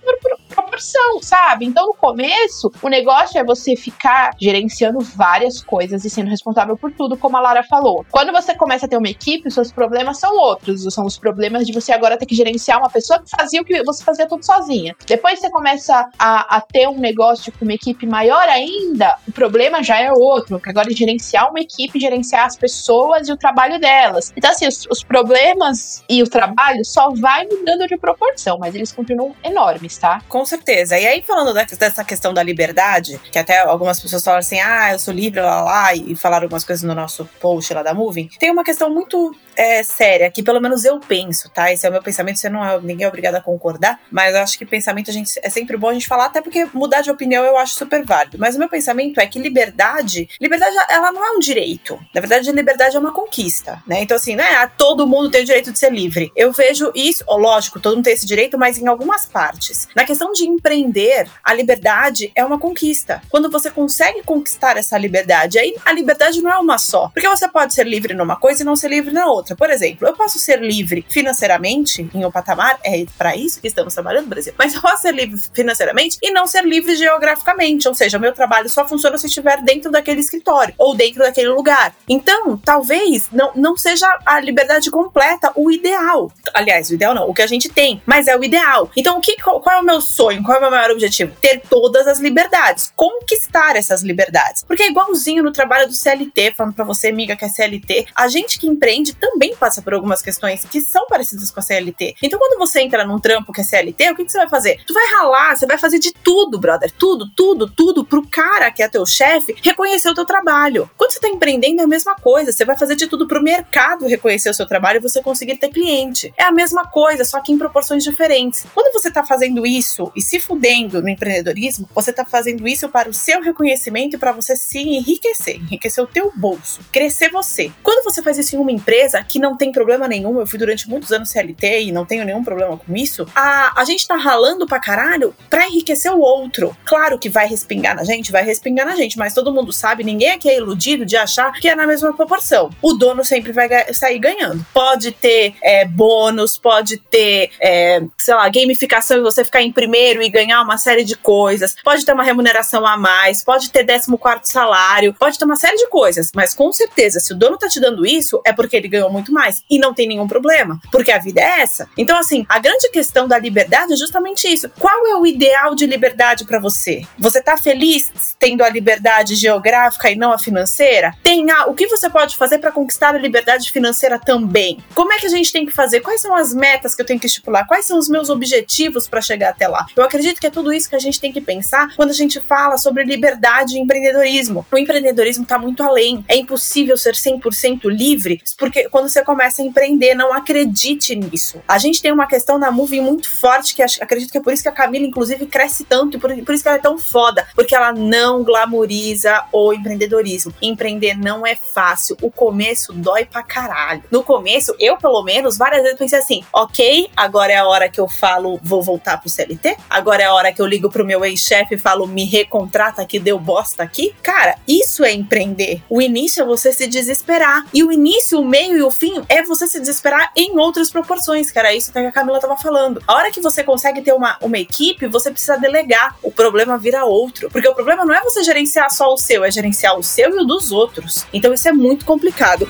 proporção, 0.50 1.23
sabe? 1.23 1.64
Então, 1.64 1.87
no 1.87 1.95
começo, 1.95 2.71
o 2.83 2.88
negócio 2.88 3.38
é 3.38 3.45
você 3.45 3.76
ficar 3.76 4.33
gerenciando 4.38 5.00
várias 5.00 5.62
coisas 5.62 6.04
e 6.04 6.11
sendo 6.11 6.28
responsável 6.28 6.76
por 6.76 6.92
tudo, 6.92 7.16
como 7.16 7.37
a 7.37 7.40
Lara 7.40 7.62
falou. 7.62 8.04
Quando 8.11 8.33
você 8.33 8.54
começa 8.54 8.87
a 8.87 8.88
ter 8.88 8.97
uma 8.97 9.09
equipe, 9.09 9.49
os 9.49 9.54
seus 9.54 9.73
problemas 9.73 10.19
são 10.19 10.37
outros. 10.37 10.83
São 10.92 11.04
os 11.04 11.19
problemas 11.19 11.66
de 11.66 11.73
você 11.73 11.92
agora 11.92 12.16
ter 12.16 12.26
que 12.26 12.35
gerenciar 12.35 12.78
uma 12.78 12.90
pessoa 12.90 13.21
que 13.21 13.30
fazia 13.30 13.61
o 13.61 13.64
que 13.64 13.83
você 13.85 14.04
fazia 14.04 14.26
tudo 14.26 14.45
sozinha. 14.45 14.95
Depois 15.07 15.38
você 15.38 15.50
começa 15.50 16.09
a, 16.19 16.57
a 16.57 16.61
ter 16.61 16.88
um 16.88 16.99
negócio 16.99 17.52
com 17.52 17.64
uma 17.64 17.75
equipe 17.75 18.07
maior 18.07 18.49
ainda, 18.49 19.16
o 19.26 19.33
problema 19.33 19.83
já 19.83 19.99
é 20.00 20.12
outro, 20.12 20.61
que 20.61 20.69
agora 20.69 20.90
é 20.90 20.95
gerenciar 20.95 21.50
uma 21.50 21.61
equipe, 21.61 22.00
gerenciar 22.00 22.47
as 22.47 22.57
pessoas 22.57 23.28
e 23.28 23.33
o 23.33 23.37
trabalho 23.37 23.78
delas. 23.80 24.33
Então, 24.37 24.50
assim, 24.50 24.66
os, 24.66 24.87
os 24.90 25.02
problemas 25.02 26.02
e 26.09 26.23
o 26.23 26.28
trabalho 26.28 26.85
só 26.85 27.11
vai 27.11 27.47
mudando 27.47 27.87
de 27.87 27.97
proporção, 27.97 28.59
mas 28.59 28.75
eles 28.75 28.92
continuam 28.92 29.35
enormes, 29.42 29.99
tá? 29.99 30.23
Com 30.28 30.39
certeza. 30.44 30.99
E 30.99 31.06
aí, 31.06 31.23
falando 31.23 31.52
dessa 31.52 32.04
questão 32.04 32.32
da 32.32 32.42
liberdade, 32.42 33.20
que 33.30 33.38
até 33.38 33.59
algumas 33.59 34.00
pessoas 34.00 34.25
falam 34.25 34.40
assim, 34.40 34.61
ah, 34.61 34.92
eu 34.92 34.99
sou 34.99 35.12
livre, 35.12 35.40
lá, 35.40 35.62
lá, 35.62 35.94
e 35.94 36.14
falaram 36.16 36.44
algumas 36.44 36.64
coisas 36.64 36.82
no 36.82 36.94
nosso 36.94 37.28
post 37.40 37.73
lá 37.73 37.82
da 37.82 37.94
Moving, 37.94 38.28
tem 38.38 38.50
uma 38.50 38.64
questão 38.64 38.90
muito 38.90 39.35
é, 39.61 39.83
séria, 39.83 40.31
que 40.31 40.43
pelo 40.43 40.59
menos 40.59 40.87
eu 40.87 40.99
penso, 40.99 41.50
tá? 41.50 41.71
Esse 41.71 41.85
é 41.85 41.90
o 41.90 41.93
meu 41.93 42.02
pensamento, 42.02 42.38
você 42.38 42.49
não 42.49 42.64
é, 42.64 42.81
ninguém 42.81 43.05
é 43.05 43.09
obrigado 43.09 43.35
a 43.35 43.43
concordar, 43.43 44.00
mas 44.11 44.35
eu 44.35 44.40
acho 44.40 44.57
que 44.57 44.64
pensamento 44.64 45.11
a 45.11 45.12
gente, 45.12 45.38
é 45.43 45.50
sempre 45.50 45.76
bom 45.76 45.90
a 45.90 45.93
gente 45.93 46.09
falar, 46.09 46.26
até 46.26 46.40
porque 46.40 46.67
mudar 46.73 47.02
de 47.02 47.11
opinião 47.11 47.45
eu 47.45 47.59
acho 47.59 47.75
super 47.75 48.02
válido. 48.02 48.38
Mas 48.38 48.57
o 48.57 48.59
meu 48.59 48.71
pensamento 48.71 49.21
é 49.21 49.26
que 49.26 49.38
liberdade, 49.38 50.31
liberdade, 50.40 50.75
ela 50.88 51.12
não 51.12 51.23
é 51.23 51.33
um 51.33 51.38
direito. 51.38 52.00
Na 52.14 52.23
verdade, 52.23 52.50
liberdade 52.50 52.97
é 52.97 52.99
uma 52.99 53.12
conquista, 53.12 53.83
né? 53.87 54.00
Então, 54.00 54.17
assim, 54.17 54.35
né? 54.35 54.67
Todo 54.79 55.07
mundo 55.07 55.31
tem 55.31 55.43
o 55.43 55.45
direito 55.45 55.71
de 55.71 55.79
ser 55.79 55.93
livre. 55.93 56.33
Eu 56.35 56.52
vejo 56.52 56.90
isso, 56.95 57.23
lógico, 57.29 57.79
todo 57.79 57.97
mundo 57.97 58.05
tem 58.05 58.14
esse 58.14 58.26
direito, 58.26 58.57
mas 58.57 58.79
em 58.79 58.87
algumas 58.87 59.26
partes. 59.26 59.88
Na 59.95 60.07
questão 60.07 60.33
de 60.33 60.45
empreender, 60.45 61.29
a 61.45 61.52
liberdade 61.52 62.33
é 62.35 62.43
uma 62.43 62.59
conquista. 62.59 63.21
Quando 63.29 63.50
você 63.50 63.71
consegue 63.71 64.23
conquistar 64.23 64.79
essa 64.79 64.97
liberdade, 64.97 65.59
aí 65.59 65.76
a 65.85 65.93
liberdade 65.93 66.40
não 66.40 66.50
é 66.50 66.57
uma 66.57 66.79
só. 66.79 67.09
Porque 67.09 67.29
você 67.29 67.47
pode 67.47 67.75
ser 67.75 67.87
livre 67.87 68.14
numa 68.14 68.37
coisa 68.37 68.62
e 68.62 68.64
não 68.64 68.75
ser 68.75 68.88
livre 68.88 69.12
na 69.12 69.26
outra. 69.26 69.50
Por 69.57 69.71
exemplo, 69.71 70.07
eu 70.07 70.14
posso 70.14 70.38
ser 70.38 70.61
livre 70.61 71.04
financeiramente 71.09 72.09
em 72.14 72.25
um 72.25 72.30
patamar, 72.30 72.78
é 72.85 73.04
para 73.16 73.37
isso 73.37 73.61
que 73.61 73.69
estamos 73.69 73.95
trabalhando 73.95 74.25
no 74.25 74.30
Brasil, 74.30 74.54
mas 74.59 74.75
eu 74.75 74.80
posso 74.80 75.02
ser 75.02 75.14
livre 75.14 75.40
financeiramente 75.52 76.19
e 76.23 76.30
não 76.30 76.47
ser 76.47 76.64
livre 76.64 76.95
geograficamente, 76.97 77.88
ou 77.88 77.95
seja, 77.95 78.19
meu 78.19 78.33
trabalho 78.33 78.69
só 78.69 78.87
funciona 78.87 79.16
se 79.19 79.26
estiver 79.26 79.62
dentro 79.62 79.90
daquele 79.90 80.21
escritório 80.21 80.75
ou 80.78 80.95
dentro 80.95 81.21
daquele 81.21 81.49
lugar. 81.49 81.95
Então, 82.09 82.57
talvez 82.59 83.28
não, 83.33 83.52
não 83.54 83.76
seja 83.76 84.07
a 84.25 84.40
liberdade 84.40 84.90
completa 84.90 85.52
o 85.54 85.71
ideal. 85.71 86.30
Aliás, 86.52 86.90
o 86.90 86.95
ideal 86.95 87.14
não, 87.14 87.28
o 87.28 87.35
que 87.35 87.42
a 87.42 87.47
gente 87.47 87.69
tem, 87.69 88.02
mas 88.04 88.26
é 88.26 88.37
o 88.37 88.45
ideal. 88.45 88.90
Então, 88.97 89.19
o 89.19 89.21
que, 89.21 89.37
qual 89.37 89.62
é 89.71 89.80
o 89.80 89.85
meu 89.85 90.00
sonho? 90.00 90.42
Qual 90.42 90.57
é 90.57 90.59
o 90.59 90.62
meu 90.62 90.71
maior 90.71 90.90
objetivo? 90.90 91.35
Ter 91.40 91.61
todas 91.69 92.07
as 92.07 92.19
liberdades, 92.19 92.92
conquistar 92.95 93.76
essas 93.76 94.02
liberdades. 94.02 94.64
Porque 94.64 94.83
é 94.83 94.88
igualzinho 94.88 95.42
no 95.42 95.52
trabalho 95.52 95.87
do 95.87 95.95
CLT, 95.95 96.54
falando 96.57 96.75
para 96.75 96.85
você, 96.85 97.09
amiga, 97.09 97.37
que 97.37 97.45
é 97.45 97.49
CLT, 97.49 98.07
a 98.14 98.28
gente 98.28 98.59
que 98.59 98.66
empreende 98.66 99.14
também 99.14 99.39
também 99.40 99.56
passa 99.56 99.80
por 99.80 99.94
algumas 99.94 100.20
questões 100.20 100.66
que 100.66 100.82
são 100.82 101.06
parecidas 101.06 101.50
com 101.50 101.61
a 101.61 101.62
CLT. 101.62 102.16
Então, 102.23 102.38
quando 102.38 102.59
você 102.59 102.82
entra 102.82 103.06
num 103.06 103.18
trampo 103.18 103.54
que 103.54 103.62
é 103.62 103.64
CLT, 103.64 104.11
o 104.11 104.16
que, 104.16 104.26
que 104.26 104.30
você 104.30 104.37
vai 104.37 104.49
fazer? 104.50 104.78
Tu 104.87 104.92
vai 104.92 105.06
ralar, 105.14 105.56
você 105.56 105.66
vai 105.66 105.78
fazer 105.78 105.99
de 105.99 106.12
tudo, 106.12 106.59
brother. 106.59 106.92
Tudo, 106.92 107.26
tudo, 107.35 107.66
tudo 107.66 108.04
pro 108.04 108.26
cara 108.26 108.70
que 108.70 108.82
é 108.82 108.88
teu 108.88 109.06
chefe 109.06 109.56
reconhecer 109.62 110.11
o 110.11 110.14
teu 110.14 110.26
trabalho. 110.26 110.90
Quando 110.94 111.12
você 111.12 111.20
tá 111.20 111.28
empreendendo, 111.28 111.80
é 111.80 111.85
a 111.85 111.88
mesma 111.88 112.14
coisa. 112.16 112.52
Você 112.52 112.66
vai 112.66 112.76
fazer 112.76 112.97
de 112.97 113.06
tudo 113.06 113.26
pro 113.26 113.42
mercado 113.42 114.06
reconhecer 114.06 114.50
o 114.50 114.54
seu 114.54 114.66
trabalho 114.66 114.99
e 114.99 115.00
você 115.00 115.23
conseguir 115.23 115.56
ter 115.56 115.70
cliente. 115.70 116.35
É 116.37 116.44
a 116.44 116.52
mesma 116.52 116.87
coisa, 116.87 117.25
só 117.25 117.40
que 117.40 117.50
em 117.50 117.56
proporções 117.56 118.04
diferentes. 118.04 118.66
Quando 118.75 118.92
você 118.92 119.11
tá 119.11 119.25
fazendo 119.25 119.64
isso 119.64 120.12
e 120.14 120.20
se 120.20 120.38
fudendo 120.38 121.00
no 121.00 121.09
empreendedorismo, 121.09 121.88
você 121.94 122.12
tá 122.12 122.26
fazendo 122.26 122.68
isso 122.68 122.90
para 122.90 123.09
o 123.09 123.14
seu 123.14 123.40
reconhecimento 123.40 124.16
e 124.16 124.18
para 124.18 124.32
você 124.32 124.54
se 124.54 124.80
enriquecer, 124.80 125.56
enriquecer 125.56 126.04
o 126.04 126.06
teu 126.06 126.30
bolso, 126.37 126.80
crescer 126.92 127.30
você. 127.30 127.73
Quando 127.82 128.04
você 128.04 128.23
faz 128.23 128.37
isso 128.37 128.54
em 128.54 128.59
uma 128.59 128.70
empresa 128.70 129.20
que 129.25 129.39
não 129.39 129.57
tem 129.57 129.73
problema 129.73 130.07
nenhum, 130.09 130.39
eu 130.39 130.47
fui 130.47 130.59
durante 130.59 130.89
muitos 130.89 131.12
anos 131.12 131.31
CLT 131.31 131.85
e 131.85 131.93
não 131.93 132.05
tenho 132.05 132.25
nenhum 132.25 132.43
problema 132.43 132.77
com 132.77 132.97
isso, 132.97 133.27
a, 133.35 133.81
a 133.81 133.85
gente 133.85 134.07
tá 134.07 134.17
ralando 134.17 134.67
pra 134.67 134.81
caralho 134.81 135.35
pra 135.49 135.67
enriquecer 135.67 136.12
o 136.12 136.21
outro. 136.21 136.77
Claro 136.85 137.19
que 137.19 137.29
vai 137.29 137.47
respingar 137.47 137.95
na 137.95 138.05
gente, 138.05 138.33
vai 138.33 138.45
respingar 138.45 138.87
na 138.87 138.97
gente, 138.97 139.19
mas 139.19 139.35
todo 139.35 139.53
mundo 139.53 139.73
sabe, 139.73 140.05
ninguém 140.05 140.31
aqui 140.31 140.49
é 140.49 140.57
iludido 140.57 141.05
de 141.05 141.17
achar 141.17 141.53
que 141.53 141.69
é 141.69 141.75
na 141.75 141.87
mesma 141.87 142.12
proporção. 142.12 142.71
O 142.81 142.93
dono 142.93 143.25
sempre 143.25 143.53
vai 143.53 143.69
sair 143.93 144.19
ganhando. 144.19 144.65
Pode 144.73 145.12
ter 145.12 145.55
é, 145.62 145.85
bônus, 145.85 146.57
pode 146.59 146.99
ter, 146.99 147.50
é, 147.61 148.03
sei 148.19 148.35
lá, 148.35 148.49
gamificação 148.49 149.19
e 149.19 149.23
você 149.23 149.45
ficar 149.45 149.62
em 149.62 149.73
primeiro 149.73 150.23
e 150.23 150.29
ganhar 150.29 150.62
uma 150.62 150.79
série 150.79 151.05
de 151.05 151.17
coisas, 151.17 151.77
pode 151.83 152.05
ter 152.05 152.12
uma 152.12 152.23
remuneração 152.23 152.87
a 152.87 152.97
mais, 152.97 153.43
pode 153.43 153.71
ter 153.71 153.85
14 153.85 154.17
quarto 154.19 154.47
salário, 154.47 155.15
pode 155.15 155.39
ter 155.39 155.45
uma 155.45 155.57
série 155.57 155.77
de 155.77 155.89
coisas, 155.89 156.31
mas 156.35 156.55
com 156.55 156.73
certeza, 156.73 157.21
se 157.21 157.33
o 157.33 157.37
dono 157.37 157.57
tá 157.57 157.69
te 157.69 157.81
dando 157.81 158.07
isso, 158.07 158.41
é 158.45 158.53
porque 158.53 158.77
ele 158.77 158.89
ganhou 158.89 159.10
muito 159.11 159.33
mais 159.33 159.62
e 159.69 159.79
não 159.79 159.95
tem 159.95 160.07
nenhum 160.07 160.29
problema, 160.29 160.81
porque 160.90 161.12
a 161.12 161.19
vida 161.19 161.40
é 161.40 161.61
essa. 161.61 161.88
Então, 161.97 162.19
assim, 162.19 162.45
a 162.49 162.59
grande 162.59 162.88
questão 162.90 163.26
da 163.26 163.38
liberdade 163.38 163.93
é 163.93 163.97
justamente 163.97 164.47
isso. 164.49 164.71
Qual 164.79 165.07
é 165.07 165.14
o 165.14 165.26
ideal 165.26 165.75
de 165.75 165.87
liberdade 165.87 166.45
para 166.45 166.59
você? 166.59 167.02
Você 167.19 167.43
tá 167.43 167.57
feliz 167.57 168.11
tendo 168.38 168.62
a 168.62 168.69
liberdade 168.69 169.35
geográfica 169.35 170.11
e 170.11 170.17
não 170.17 170.33
a 170.33 170.38
financeira? 170.38 171.14
Tem 171.23 171.50
a, 171.50 171.67
o 171.67 171.75
que 171.75 171.87
você 171.87 172.09
pode 172.09 172.37
fazer 172.37 172.59
para 172.59 172.73
conquistar 172.73 173.14
a 173.14 173.19
liberdade 173.19 173.71
financeira 173.71 174.19
também? 174.19 174.79
Como 174.95 175.12
é 175.12 175.19
que 175.19 175.26
a 175.26 175.31
gente 175.31 175.52
tem 175.52 175.67
que 175.67 175.73
fazer? 175.73 176.00
Quais 176.00 176.21
são 176.21 176.35
as 176.35 176.55
metas 176.55 176.95
que 176.95 177.02
eu 177.02 177.07
tenho 177.07 177.21
que 177.21 177.26
estipular? 177.26 177.67
Quais 177.67 177.87
são 177.87 177.99
os 177.99 178.09
meus 178.09 178.29
objetivos 178.29 179.09
para 179.09 179.21
chegar 179.21 179.50
até 179.50 179.69
lá? 179.69 179.87
Eu 179.97 180.05
acredito 180.05 180.40
que 180.40 180.47
é 180.47 180.50
tudo 180.50 180.73
isso 180.73 180.88
que 180.88 180.97
a 180.97 181.00
gente 181.00 181.21
tem 181.21 181.33
que 181.33 181.40
pensar 181.40 181.95
quando 181.97 182.11
a 182.11 182.14
gente 182.14 182.40
fala 182.40 182.76
sobre 182.76 183.05
liberdade 183.05 183.76
e 183.76 183.79
empreendedorismo. 183.79 184.67
O 184.71 184.79
empreendedorismo 184.79 185.45
está 185.45 185.59
muito 185.59 185.83
além. 185.83 186.25
É 186.29 186.37
impossível 186.37 186.97
ser 186.97 187.14
100% 187.14 187.85
livre, 187.85 188.40
porque 188.59 188.88
quando 188.88 189.00
você 189.00 189.25
começa 189.25 189.62
a 189.62 189.64
empreender, 189.64 190.14
não 190.14 190.33
acredite 190.33 191.14
nisso. 191.14 191.62
A 191.66 191.78
gente 191.78 192.00
tem 192.00 192.12
uma 192.12 192.26
questão 192.26 192.59
na 192.59 192.71
Movie 192.71 193.00
muito 193.00 193.30
forte, 193.30 193.75
que 193.75 193.83
acredito 193.83 194.30
que 194.30 194.38
é 194.38 194.40
por 194.40 194.52
isso 194.52 194.62
que 194.62 194.69
a 194.69 194.73
Camila, 194.73 195.07
inclusive, 195.07 195.47
cresce 195.47 195.85
tanto 195.85 196.19
por, 196.19 196.35
por 196.45 196.54
isso 196.54 196.62
que 196.62 196.69
ela 196.69 196.78
é 196.78 196.80
tão 196.80 196.99
foda, 196.99 197.47
porque 197.54 197.75
ela 197.75 197.92
não 197.92 198.42
glamoriza 198.42 199.45
o 199.52 199.73
empreendedorismo. 199.73 200.52
Empreender 200.61 201.16
não 201.16 201.47
é 201.47 201.54
fácil. 201.54 202.16
O 202.23 202.30
começo 202.30 202.92
dói 202.92 203.25
pra 203.25 203.42
caralho. 203.42 204.02
No 204.11 204.23
começo, 204.23 204.75
eu, 204.78 204.97
pelo 204.97 205.23
menos, 205.23 205.57
várias 205.57 205.83
vezes 205.83 205.99
pensei 205.99 206.19
assim: 206.19 206.45
ok, 206.52 207.11
agora 207.16 207.52
é 207.52 207.57
a 207.57 207.66
hora 207.66 207.88
que 207.88 208.00
eu 208.00 208.09
falo, 208.09 208.61
vou 208.62 208.83
voltar 208.83 209.19
pro 209.19 209.28
CLT, 209.28 209.76
agora 209.88 210.23
é 210.23 210.26
a 210.26 210.35
hora 210.35 210.52
que 210.52 210.61
eu 210.61 210.66
ligo 210.66 210.90
pro 210.90 211.04
meu 211.04 211.25
ex-chefe 211.25 211.75
e 211.75 211.78
falo, 211.78 212.07
me 212.07 212.25
recontrata 212.25 213.04
que 213.04 213.19
deu 213.19 213.38
bosta 213.38 213.83
aqui. 213.83 214.14
Cara, 214.23 214.57
isso 214.66 215.04
é 215.04 215.12
empreender. 215.12 215.83
O 215.88 216.00
início 216.00 216.42
é 216.42 216.47
você 216.47 216.73
se 216.73 216.87
desesperar. 216.87 217.66
E 217.73 217.83
o 217.83 217.92
início, 217.92 218.40
o 218.40 218.45
meio 218.45 218.76
e 218.76 218.83
o 218.83 218.89
fim 218.90 219.23
é 219.28 219.42
você 219.42 219.66
se 219.66 219.78
desesperar 219.80 220.32
em 220.37 220.59
outras 220.59 220.90
proporções, 220.90 221.50
que 221.50 221.59
era 221.59 221.75
isso 221.75 221.92
que 221.92 221.99
a 221.99 222.12
Camila 222.12 222.40
tava 222.40 222.56
falando. 222.56 223.02
A 223.06 223.14
hora 223.14 223.30
que 223.30 223.40
você 223.40 223.62
consegue 223.62 224.02
ter 224.02 224.12
uma, 224.12 224.37
uma 224.40 224.59
equipe, 224.59 225.06
você 225.06 225.30
precisa 225.30 225.56
delegar. 225.56 226.16
O 226.23 226.30
problema 226.30 226.78
vira 226.78 227.04
outro. 227.04 227.50
Porque 227.50 227.68
o 227.68 227.75
problema 227.75 228.04
não 228.04 228.14
é 228.14 228.20
você 228.23 228.42
gerenciar 228.42 228.90
só 228.90 229.12
o 229.12 229.16
seu, 229.16 229.44
é 229.44 229.50
gerenciar 229.50 229.99
o 229.99 230.02
seu 230.02 230.30
e 230.30 230.42
o 230.42 230.44
dos 230.44 230.73
outros. 230.73 231.26
Então 231.32 231.52
isso 231.52 231.68
é 231.68 231.73
muito 231.73 232.04
complicado. 232.04 232.68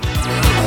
A 0.58 0.59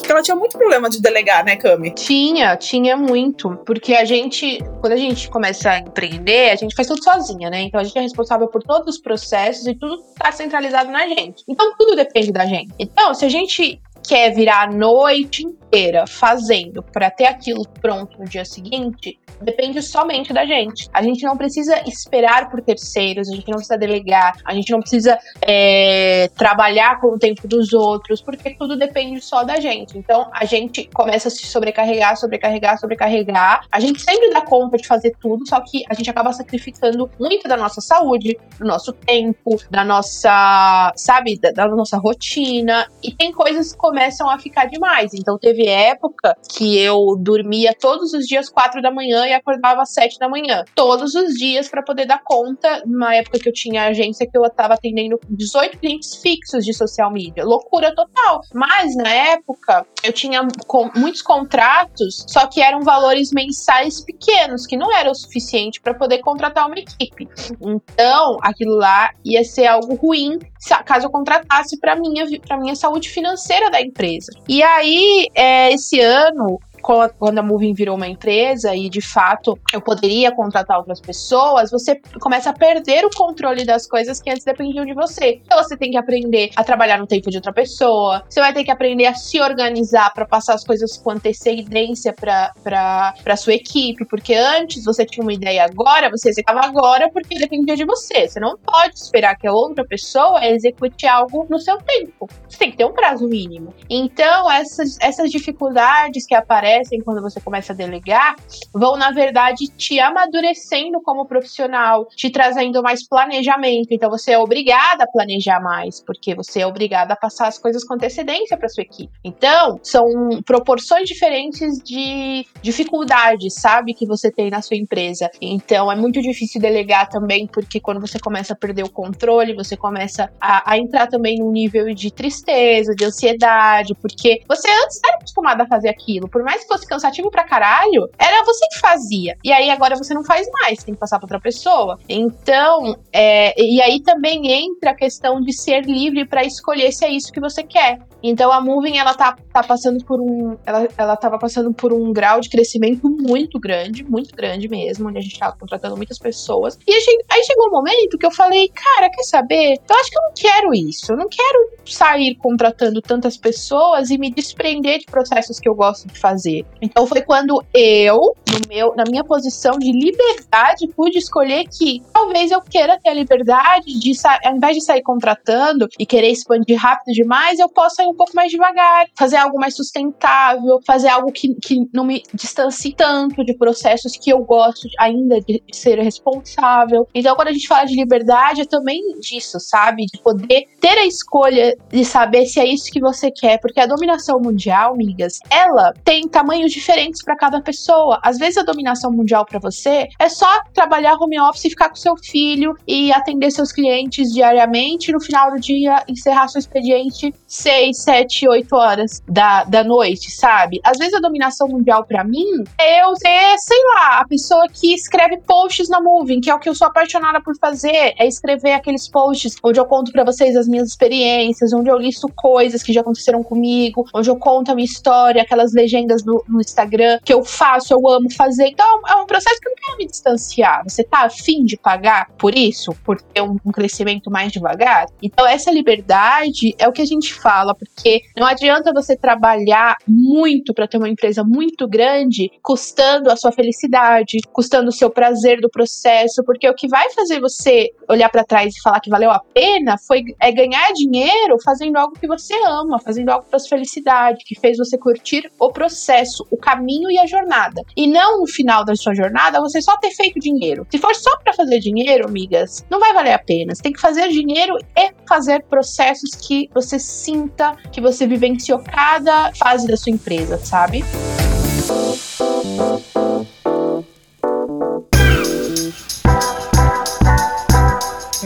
porque 0.00 0.12
ela 0.12 0.22
tinha 0.22 0.36
muito 0.36 0.58
problema 0.58 0.90
de 0.90 1.00
delegar, 1.00 1.44
né, 1.44 1.56
Cami? 1.56 1.90
Tinha, 1.92 2.56
tinha 2.56 2.96
muito. 2.96 3.56
Porque 3.64 3.94
a 3.94 4.04
gente, 4.04 4.58
quando 4.80 4.92
a 4.92 4.96
gente 4.96 5.28
começa 5.30 5.70
a 5.70 5.78
empreender, 5.78 6.50
a 6.50 6.56
gente 6.56 6.74
faz 6.74 6.86
tudo 6.86 7.02
sozinha, 7.02 7.48
né? 7.48 7.62
Então 7.62 7.80
a 7.80 7.84
gente 7.84 7.96
é 7.98 8.02
responsável 8.02 8.48
por 8.48 8.62
todos 8.62 8.96
os 8.96 9.00
processos 9.00 9.66
e 9.66 9.74
tudo 9.74 10.02
tá 10.18 10.30
centralizado 10.32 10.90
na 10.90 11.06
gente. 11.06 11.42
Então 11.48 11.74
tudo 11.78 11.96
depende 11.96 12.30
da 12.30 12.46
gente. 12.46 12.72
Então, 12.78 13.14
se 13.14 13.24
a 13.24 13.28
gente 13.28 13.80
quer 14.06 14.34
virar 14.34 14.64
a 14.64 14.70
noite 14.70 15.46
inteira 15.70 16.04
fazendo 16.06 16.82
para 16.82 17.10
ter 17.10 17.26
aquilo 17.26 17.62
pronto 17.80 18.18
no 18.18 18.24
dia 18.24 18.44
seguinte, 18.44 19.18
depende 19.40 19.80
somente 19.80 20.32
da 20.32 20.44
gente. 20.44 20.88
A 20.92 21.02
gente 21.02 21.22
não 21.22 21.36
precisa 21.36 21.80
esperar 21.86 22.50
por 22.50 22.60
terceiros, 22.60 23.28
a 23.28 23.34
gente 23.34 23.48
não 23.48 23.56
precisa 23.56 23.78
delegar, 23.78 24.36
a 24.44 24.52
gente 24.52 24.70
não 24.72 24.80
precisa 24.80 25.18
é, 25.42 26.28
trabalhar 26.36 27.00
com 27.00 27.08
o 27.14 27.18
tempo 27.18 27.46
dos 27.46 27.72
outros, 27.72 28.20
porque 28.20 28.54
tudo 28.54 28.76
depende 28.76 29.20
só 29.20 29.44
da 29.44 29.60
gente. 29.60 29.96
Então 29.96 30.28
a 30.32 30.44
gente 30.44 30.88
começa 30.92 31.28
a 31.28 31.30
se 31.30 31.46
sobrecarregar, 31.46 32.16
sobrecarregar, 32.16 32.78
sobrecarregar. 32.78 33.64
A 33.70 33.78
gente 33.78 34.02
sempre 34.02 34.30
dá 34.30 34.40
conta 34.42 34.76
de 34.76 34.86
fazer 34.86 35.14
tudo, 35.20 35.48
só 35.48 35.60
que 35.60 35.84
a 35.88 35.94
gente 35.94 36.10
acaba 36.10 36.32
sacrificando 36.32 37.08
muito 37.18 37.48
da 37.48 37.56
nossa 37.56 37.80
saúde, 37.80 38.38
do 38.58 38.66
nosso 38.66 38.92
tempo, 38.92 39.56
da 39.70 39.84
nossa, 39.84 40.92
sabe, 40.96 41.38
da, 41.38 41.52
da 41.52 41.68
nossa 41.68 41.96
rotina. 41.96 42.86
E 43.02 43.12
tem 43.12 43.32
coisas 43.32 43.72
que 43.72 43.78
começam 43.78 44.28
a 44.28 44.38
ficar 44.38 44.66
demais. 44.66 45.14
Então 45.14 45.38
teve 45.38 45.59
época 45.68 46.36
que 46.48 46.78
eu 46.78 47.16
dormia 47.18 47.74
todos 47.78 48.12
os 48.12 48.26
dias 48.26 48.48
quatro 48.48 48.80
da 48.80 48.90
manhã 48.90 49.26
e 49.26 49.32
acordava 49.32 49.82
às 49.82 49.92
sete 49.92 50.18
da 50.18 50.28
manhã. 50.28 50.64
Todos 50.74 51.14
os 51.14 51.34
dias 51.34 51.68
para 51.68 51.82
poder 51.82 52.06
dar 52.06 52.22
conta. 52.24 52.82
Na 52.86 53.14
época 53.14 53.38
que 53.38 53.48
eu 53.48 53.52
tinha 53.52 53.84
agência, 53.84 54.26
que 54.26 54.36
eu 54.36 54.48
tava 54.50 54.74
atendendo 54.74 55.18
18 55.28 55.78
clientes 55.78 56.16
fixos 56.16 56.64
de 56.64 56.72
social 56.72 57.10
media. 57.10 57.44
Loucura 57.44 57.94
total. 57.94 58.40
Mas 58.54 58.96
na 58.96 59.10
época, 59.10 59.86
eu 60.02 60.12
tinha 60.12 60.46
com, 60.66 60.90
muitos 60.96 61.22
contratos, 61.22 62.24
só 62.28 62.46
que 62.46 62.60
eram 62.60 62.80
valores 62.80 63.32
mensais 63.32 64.00
pequenos, 64.00 64.66
que 64.66 64.76
não 64.76 64.94
era 64.94 65.10
o 65.10 65.14
suficiente 65.14 65.80
para 65.80 65.94
poder 65.94 66.18
contratar 66.18 66.66
uma 66.66 66.78
equipe. 66.78 67.28
Então, 67.60 68.38
aquilo 68.42 68.76
lá 68.76 69.10
ia 69.24 69.44
ser 69.44 69.66
algo 69.66 69.94
ruim 69.94 70.38
caso 70.84 71.06
eu 71.06 71.10
contratasse 71.10 71.78
para 71.80 71.96
minha 71.96 72.26
para 72.46 72.58
minha 72.58 72.74
saúde 72.76 73.08
financeira 73.08 73.70
da 73.70 73.80
empresa. 73.80 74.32
E 74.48 74.62
aí, 74.62 75.28
é, 75.34 75.49
esse 75.70 76.00
ano 76.00 76.58
quando 76.80 77.38
a 77.38 77.42
Moving 77.42 77.74
virou 77.74 77.96
uma 77.96 78.08
empresa 78.08 78.74
e 78.74 78.88
de 78.88 79.00
fato 79.00 79.58
eu 79.72 79.80
poderia 79.80 80.32
contratar 80.32 80.78
outras 80.78 81.00
pessoas, 81.00 81.70
você 81.70 82.00
começa 82.20 82.50
a 82.50 82.52
perder 82.52 83.04
o 83.04 83.10
controle 83.10 83.64
das 83.64 83.86
coisas 83.86 84.20
que 84.20 84.30
antes 84.30 84.44
dependiam 84.44 84.84
de 84.84 84.94
você. 84.94 85.40
Então 85.44 85.62
você 85.62 85.76
tem 85.76 85.90
que 85.90 85.96
aprender 85.96 86.50
a 86.56 86.64
trabalhar 86.64 86.98
no 86.98 87.06
tempo 87.06 87.30
de 87.30 87.36
outra 87.36 87.52
pessoa, 87.52 88.22
você 88.28 88.40
vai 88.40 88.52
ter 88.52 88.64
que 88.64 88.70
aprender 88.70 89.06
a 89.06 89.14
se 89.14 89.40
organizar 89.40 90.12
para 90.14 90.26
passar 90.26 90.54
as 90.54 90.64
coisas 90.64 90.96
com 90.96 91.10
antecedência 91.10 92.14
para 92.14 93.36
sua 93.36 93.54
equipe, 93.54 94.04
porque 94.06 94.34
antes 94.34 94.84
você 94.84 95.04
tinha 95.04 95.22
uma 95.22 95.32
ideia 95.32 95.64
agora, 95.64 96.10
você 96.10 96.30
executava 96.30 96.66
agora 96.66 97.10
porque 97.10 97.38
dependia 97.38 97.76
de 97.76 97.84
você. 97.84 98.28
Você 98.28 98.40
não 98.40 98.56
pode 98.56 98.94
esperar 98.94 99.36
que 99.36 99.46
a 99.46 99.52
outra 99.52 99.84
pessoa 99.84 100.44
execute 100.46 101.06
algo 101.06 101.46
no 101.48 101.58
seu 101.58 101.78
tempo. 101.78 102.28
Você 102.48 102.58
tem 102.58 102.70
que 102.70 102.76
ter 102.76 102.84
um 102.84 102.92
prazo 102.92 103.28
mínimo. 103.28 103.74
Então, 103.88 104.50
essas, 104.50 104.96
essas 105.00 105.30
dificuldades 105.30 106.26
que 106.26 106.34
aparecem 106.34 106.69
quando 107.04 107.22
você 107.22 107.40
começa 107.40 107.72
a 107.72 107.76
delegar 107.76 108.36
vão, 108.72 108.96
na 108.96 109.10
verdade, 109.10 109.66
te 109.76 109.98
amadurecendo 109.98 111.00
como 111.02 111.26
profissional, 111.26 112.06
te 112.16 112.30
trazendo 112.30 112.82
mais 112.82 113.06
planejamento. 113.06 113.88
Então, 113.90 114.10
você 114.10 114.32
é 114.32 114.38
obrigada 114.38 115.04
a 115.04 115.06
planejar 115.06 115.60
mais, 115.60 116.02
porque 116.02 116.34
você 116.34 116.60
é 116.60 116.66
obrigada 116.66 117.14
a 117.14 117.16
passar 117.16 117.48
as 117.48 117.58
coisas 117.58 117.84
com 117.84 117.94
antecedência 117.94 118.56
para 118.56 118.68
sua 118.68 118.82
equipe. 118.82 119.12
Então, 119.24 119.78
são 119.82 120.04
proporções 120.44 121.08
diferentes 121.08 121.78
de 121.84 122.46
dificuldades, 122.62 123.54
sabe, 123.54 123.94
que 123.94 124.06
você 124.06 124.30
tem 124.30 124.50
na 124.50 124.62
sua 124.62 124.76
empresa. 124.76 125.30
Então, 125.40 125.90
é 125.90 125.96
muito 125.96 126.20
difícil 126.20 126.60
delegar 126.60 127.08
também, 127.08 127.46
porque 127.46 127.80
quando 127.80 128.00
você 128.00 128.18
começa 128.18 128.52
a 128.52 128.56
perder 128.56 128.84
o 128.84 128.90
controle, 128.90 129.54
você 129.54 129.76
começa 129.76 130.30
a, 130.40 130.72
a 130.72 130.78
entrar 130.78 131.06
também 131.06 131.38
num 131.38 131.50
nível 131.50 131.92
de 131.94 132.12
tristeza, 132.12 132.94
de 132.94 133.04
ansiedade, 133.04 133.94
porque 133.94 134.42
você 134.48 134.68
antes 134.84 135.00
era 135.04 135.16
acostumada 135.16 135.64
a 135.64 135.66
fazer 135.66 135.88
aquilo, 135.88 136.28
por 136.28 136.42
mais 136.42 136.59
mais 136.60 136.66
fosse 136.66 136.86
cansativo 136.86 137.30
pra 137.30 137.44
caralho, 137.44 138.08
era 138.18 138.44
você 138.44 138.66
que 138.72 138.78
fazia. 138.78 139.36
E 139.42 139.52
aí 139.52 139.70
agora 139.70 139.96
você 139.96 140.12
não 140.12 140.24
faz 140.24 140.46
mais, 140.52 140.82
tem 140.84 140.94
que 140.94 141.00
passar 141.00 141.18
pra 141.18 141.26
outra 141.26 141.40
pessoa. 141.40 141.98
Então, 142.08 142.96
é, 143.12 143.60
e 143.60 143.80
aí 143.80 144.00
também 144.02 144.50
entra 144.50 144.90
a 144.90 144.94
questão 144.94 145.40
de 145.40 145.52
ser 145.52 145.84
livre 145.84 146.26
para 146.26 146.44
escolher 146.44 146.92
se 146.92 147.04
é 147.04 147.10
isso 147.10 147.32
que 147.32 147.40
você 147.40 147.62
quer. 147.62 147.98
Então 148.22 148.52
a 148.52 148.60
Moving 148.60 148.98
ela 148.98 149.14
tá, 149.14 149.36
tá 149.52 149.62
passando 149.62 150.04
por 150.04 150.20
um 150.20 150.56
ela, 150.66 150.86
ela 150.96 151.16
tava 151.16 151.38
passando 151.38 151.72
por 151.72 151.92
um 151.92 152.12
grau 152.12 152.40
de 152.40 152.50
crescimento 152.50 153.08
muito 153.08 153.58
grande, 153.58 154.04
muito 154.04 154.34
grande 154.34 154.68
mesmo, 154.68 155.08
onde 155.08 155.18
a 155.18 155.22
gente 155.22 155.38
tava 155.38 155.56
contratando 155.56 155.96
muitas 155.96 156.18
pessoas. 156.18 156.78
E 156.86 156.92
aí 156.92 157.44
chegou 157.44 157.68
um 157.68 157.70
momento 157.70 158.18
que 158.18 158.26
eu 158.26 158.30
falei, 158.30 158.68
cara, 158.68 159.10
quer 159.10 159.22
saber? 159.22 159.78
Eu 159.88 159.96
acho 159.96 160.10
que 160.10 160.18
eu 160.18 160.22
não 160.22 160.32
quero 160.34 160.74
isso. 160.74 161.12
Eu 161.12 161.16
não 161.16 161.28
quero 161.28 161.70
sair 161.84 162.34
contratando 162.36 163.00
tantas 163.00 163.36
pessoas 163.36 164.10
e 164.10 164.18
me 164.18 164.30
desprender 164.30 164.98
de 164.98 165.06
processos 165.06 165.58
que 165.58 165.68
eu 165.68 165.74
gosto 165.74 166.06
de 166.08 166.18
fazer. 166.18 166.49
Então 166.80 167.06
foi 167.06 167.22
quando 167.22 167.62
eu, 167.74 168.16
no 168.16 168.68
meu, 168.68 168.94
na 168.96 169.04
minha 169.08 169.24
posição 169.24 169.78
de 169.78 169.92
liberdade, 169.92 170.88
pude 170.96 171.18
escolher 171.18 171.64
que 171.66 172.02
talvez 172.12 172.50
eu 172.50 172.60
queira 172.60 172.98
ter 173.02 173.10
a 173.10 173.14
liberdade 173.14 173.98
de, 173.98 174.12
ao 174.44 174.56
invés 174.56 174.76
de 174.76 174.84
sair 174.84 175.02
contratando 175.02 175.88
e 175.98 176.06
querer 176.06 176.30
expandir 176.30 176.78
rápido 176.78 177.12
demais, 177.12 177.58
eu 177.58 177.68
possa 177.68 178.02
ir 178.02 178.06
um 178.06 178.14
pouco 178.14 178.32
mais 178.34 178.50
devagar, 178.50 179.06
fazer 179.16 179.36
algo 179.36 179.58
mais 179.58 179.74
sustentável, 179.74 180.78
fazer 180.86 181.08
algo 181.08 181.32
que, 181.32 181.54
que 181.54 181.80
não 181.92 182.04
me 182.04 182.22
distancie 182.34 182.94
tanto 182.94 183.44
de 183.44 183.56
processos 183.56 184.12
que 184.16 184.30
eu 184.30 184.40
gosto 184.44 184.88
ainda 184.98 185.40
de 185.40 185.62
ser 185.72 185.98
responsável. 185.98 187.06
Então, 187.14 187.34
quando 187.36 187.48
a 187.48 187.52
gente 187.52 187.68
fala 187.68 187.84
de 187.84 187.94
liberdade, 187.94 188.62
é 188.62 188.64
também 188.64 189.00
disso, 189.20 189.58
sabe? 189.60 190.06
De 190.06 190.20
poder 190.22 190.66
ter 190.80 190.98
a 190.98 191.06
escolha 191.06 191.76
de 191.90 192.04
saber 192.04 192.46
se 192.46 192.60
é 192.60 192.66
isso 192.66 192.90
que 192.90 193.00
você 193.00 193.30
quer, 193.30 193.58
porque 193.60 193.80
a 193.80 193.86
dominação 193.86 194.40
mundial, 194.40 194.94
amigas, 194.94 195.38
ela 195.50 195.92
tem 196.04 196.28
tamanhos 196.40 196.72
diferentes 196.72 197.22
para 197.22 197.36
cada 197.36 197.60
pessoa. 197.60 198.18
Às 198.22 198.38
vezes 198.38 198.56
a 198.56 198.62
dominação 198.62 199.12
mundial 199.12 199.44
para 199.44 199.58
você 199.58 200.08
é 200.18 200.28
só 200.28 200.48
trabalhar 200.72 201.16
home 201.20 201.38
office 201.38 201.66
e 201.66 201.70
ficar 201.70 201.90
com 201.90 201.96
seu 201.96 202.16
filho 202.16 202.74
e 202.88 203.12
atender 203.12 203.50
seus 203.50 203.72
clientes 203.72 204.32
diariamente, 204.32 205.10
e 205.10 205.12
no 205.12 205.20
final 205.20 205.50
do 205.50 205.60
dia 205.60 206.02
encerrar 206.08 206.48
seu 206.48 206.58
expediente 206.58 207.34
6, 207.46 208.02
7, 208.02 208.48
8 208.48 208.74
horas 208.74 209.22
da, 209.28 209.64
da 209.64 209.84
noite, 209.84 210.30
sabe? 210.30 210.80
Às 210.82 210.96
vezes 210.96 211.14
a 211.14 211.20
dominação 211.20 211.68
mundial 211.68 212.04
para 212.04 212.24
mim 212.24 212.64
é 212.80 213.02
eu 213.04 213.14
ser, 213.16 213.58
sei 213.58 213.84
lá, 213.94 214.20
a 214.20 214.26
pessoa 214.26 214.66
que 214.72 214.94
escreve 214.94 215.38
posts 215.46 215.90
na 215.90 216.00
Moving, 216.00 216.40
que 216.40 216.48
é 216.48 216.54
o 216.54 216.58
que 216.58 216.68
eu 216.68 216.74
sou 216.74 216.86
apaixonada 216.86 217.42
por 217.42 217.54
fazer, 217.58 218.14
é 218.18 218.26
escrever 218.26 218.72
aqueles 218.72 219.08
posts 219.08 219.56
onde 219.62 219.78
eu 219.78 219.84
conto 219.84 220.10
para 220.10 220.24
vocês 220.24 220.56
as 220.56 220.66
minhas 220.66 220.88
experiências, 220.88 221.72
onde 221.74 221.90
eu 221.90 221.98
listo 221.98 222.28
coisas 222.34 222.82
que 222.82 222.92
já 222.92 223.02
aconteceram 223.02 223.42
comigo, 223.42 224.06
onde 224.14 224.30
eu 224.30 224.36
conto 224.36 224.72
a 224.72 224.74
minha 224.74 224.86
história, 224.86 225.42
aquelas 225.42 225.74
legendas 225.74 226.24
no, 226.30 226.44
no 226.48 226.60
Instagram 226.60 227.18
que 227.24 227.32
eu 227.32 227.44
faço, 227.44 227.92
eu 227.92 228.08
amo 228.08 228.32
fazer. 228.32 228.68
Então 228.68 228.86
é 229.08 229.16
um 229.16 229.26
processo 229.26 229.60
que 229.60 229.68
eu 229.68 229.72
não 229.72 229.82
quero 229.84 229.98
me 229.98 230.06
distanciar. 230.06 230.84
Você 230.84 231.02
tá 231.02 231.24
afim 231.24 231.64
de 231.64 231.76
pagar 231.76 232.30
por 232.38 232.54
isso? 232.56 232.92
Por 233.04 233.20
ter 233.20 233.42
um, 233.42 233.56
um 233.64 233.72
crescimento 233.72 234.30
mais 234.30 234.52
devagar? 234.52 235.06
Então 235.20 235.46
essa 235.46 235.70
liberdade 235.70 236.74
é 236.78 236.86
o 236.86 236.92
que 236.92 237.02
a 237.02 237.06
gente 237.06 237.34
fala, 237.34 237.74
porque 237.74 238.22
não 238.36 238.46
adianta 238.46 238.92
você 238.92 239.16
trabalhar 239.16 239.96
muito 240.06 240.72
para 240.72 240.86
ter 240.86 240.98
uma 240.98 241.08
empresa 241.08 241.42
muito 241.42 241.88
grande, 241.88 242.50
custando 242.62 243.30
a 243.30 243.36
sua 243.36 243.50
felicidade, 243.50 244.38
custando 244.52 244.88
o 244.88 244.92
seu 244.92 245.10
prazer 245.10 245.60
do 245.60 245.68
processo, 245.68 246.44
porque 246.44 246.68
o 246.68 246.74
que 246.74 246.88
vai 246.88 247.10
fazer 247.10 247.40
você 247.40 247.90
olhar 248.08 248.28
para 248.28 248.44
trás 248.44 248.74
e 248.74 248.80
falar 248.80 249.00
que 249.00 249.10
valeu 249.10 249.30
a 249.30 249.40
pena 249.40 249.96
foi 249.98 250.22
é 250.38 250.52
ganhar 250.52 250.92
dinheiro 250.92 251.56
fazendo 251.64 251.96
algo 251.96 252.14
que 252.18 252.26
você 252.26 252.54
ama, 252.66 252.98
fazendo 252.98 253.30
algo 253.30 253.46
para 253.48 253.58
sua 253.58 253.70
felicidade, 253.70 254.44
que 254.44 254.58
fez 254.58 254.78
você 254.78 254.96
curtir 254.98 255.50
o 255.58 255.72
processo, 255.72 256.19
o 256.50 256.56
caminho 256.56 257.10
e 257.10 257.18
a 257.18 257.26
jornada. 257.26 257.82
E 257.96 258.06
não 258.06 258.40
no 258.40 258.46
final 258.46 258.84
da 258.84 258.94
sua 258.94 259.14
jornada 259.14 259.60
você 259.60 259.80
só 259.80 259.96
ter 259.98 260.10
feito 260.10 260.40
dinheiro. 260.40 260.86
Se 260.90 260.98
for 260.98 261.14
só 261.14 261.36
para 261.38 261.52
fazer 261.52 261.78
dinheiro, 261.78 262.26
amigas, 262.26 262.84
não 262.90 263.00
vai 263.00 263.12
valer 263.12 263.32
a 263.32 263.38
pena. 263.38 263.74
Você 263.74 263.82
tem 263.82 263.92
que 263.92 264.00
fazer 264.00 264.28
dinheiro 264.28 264.76
e 264.96 265.10
fazer 265.28 265.62
processos 265.64 266.30
que 266.34 266.68
você 266.74 266.98
sinta 266.98 267.76
que 267.92 268.00
você 268.00 268.26
vivenciou 268.26 268.78
cada 268.78 269.52
fase 269.54 269.86
da 269.86 269.96
sua 269.96 270.12
empresa, 270.12 270.58
sabe? 270.58 271.04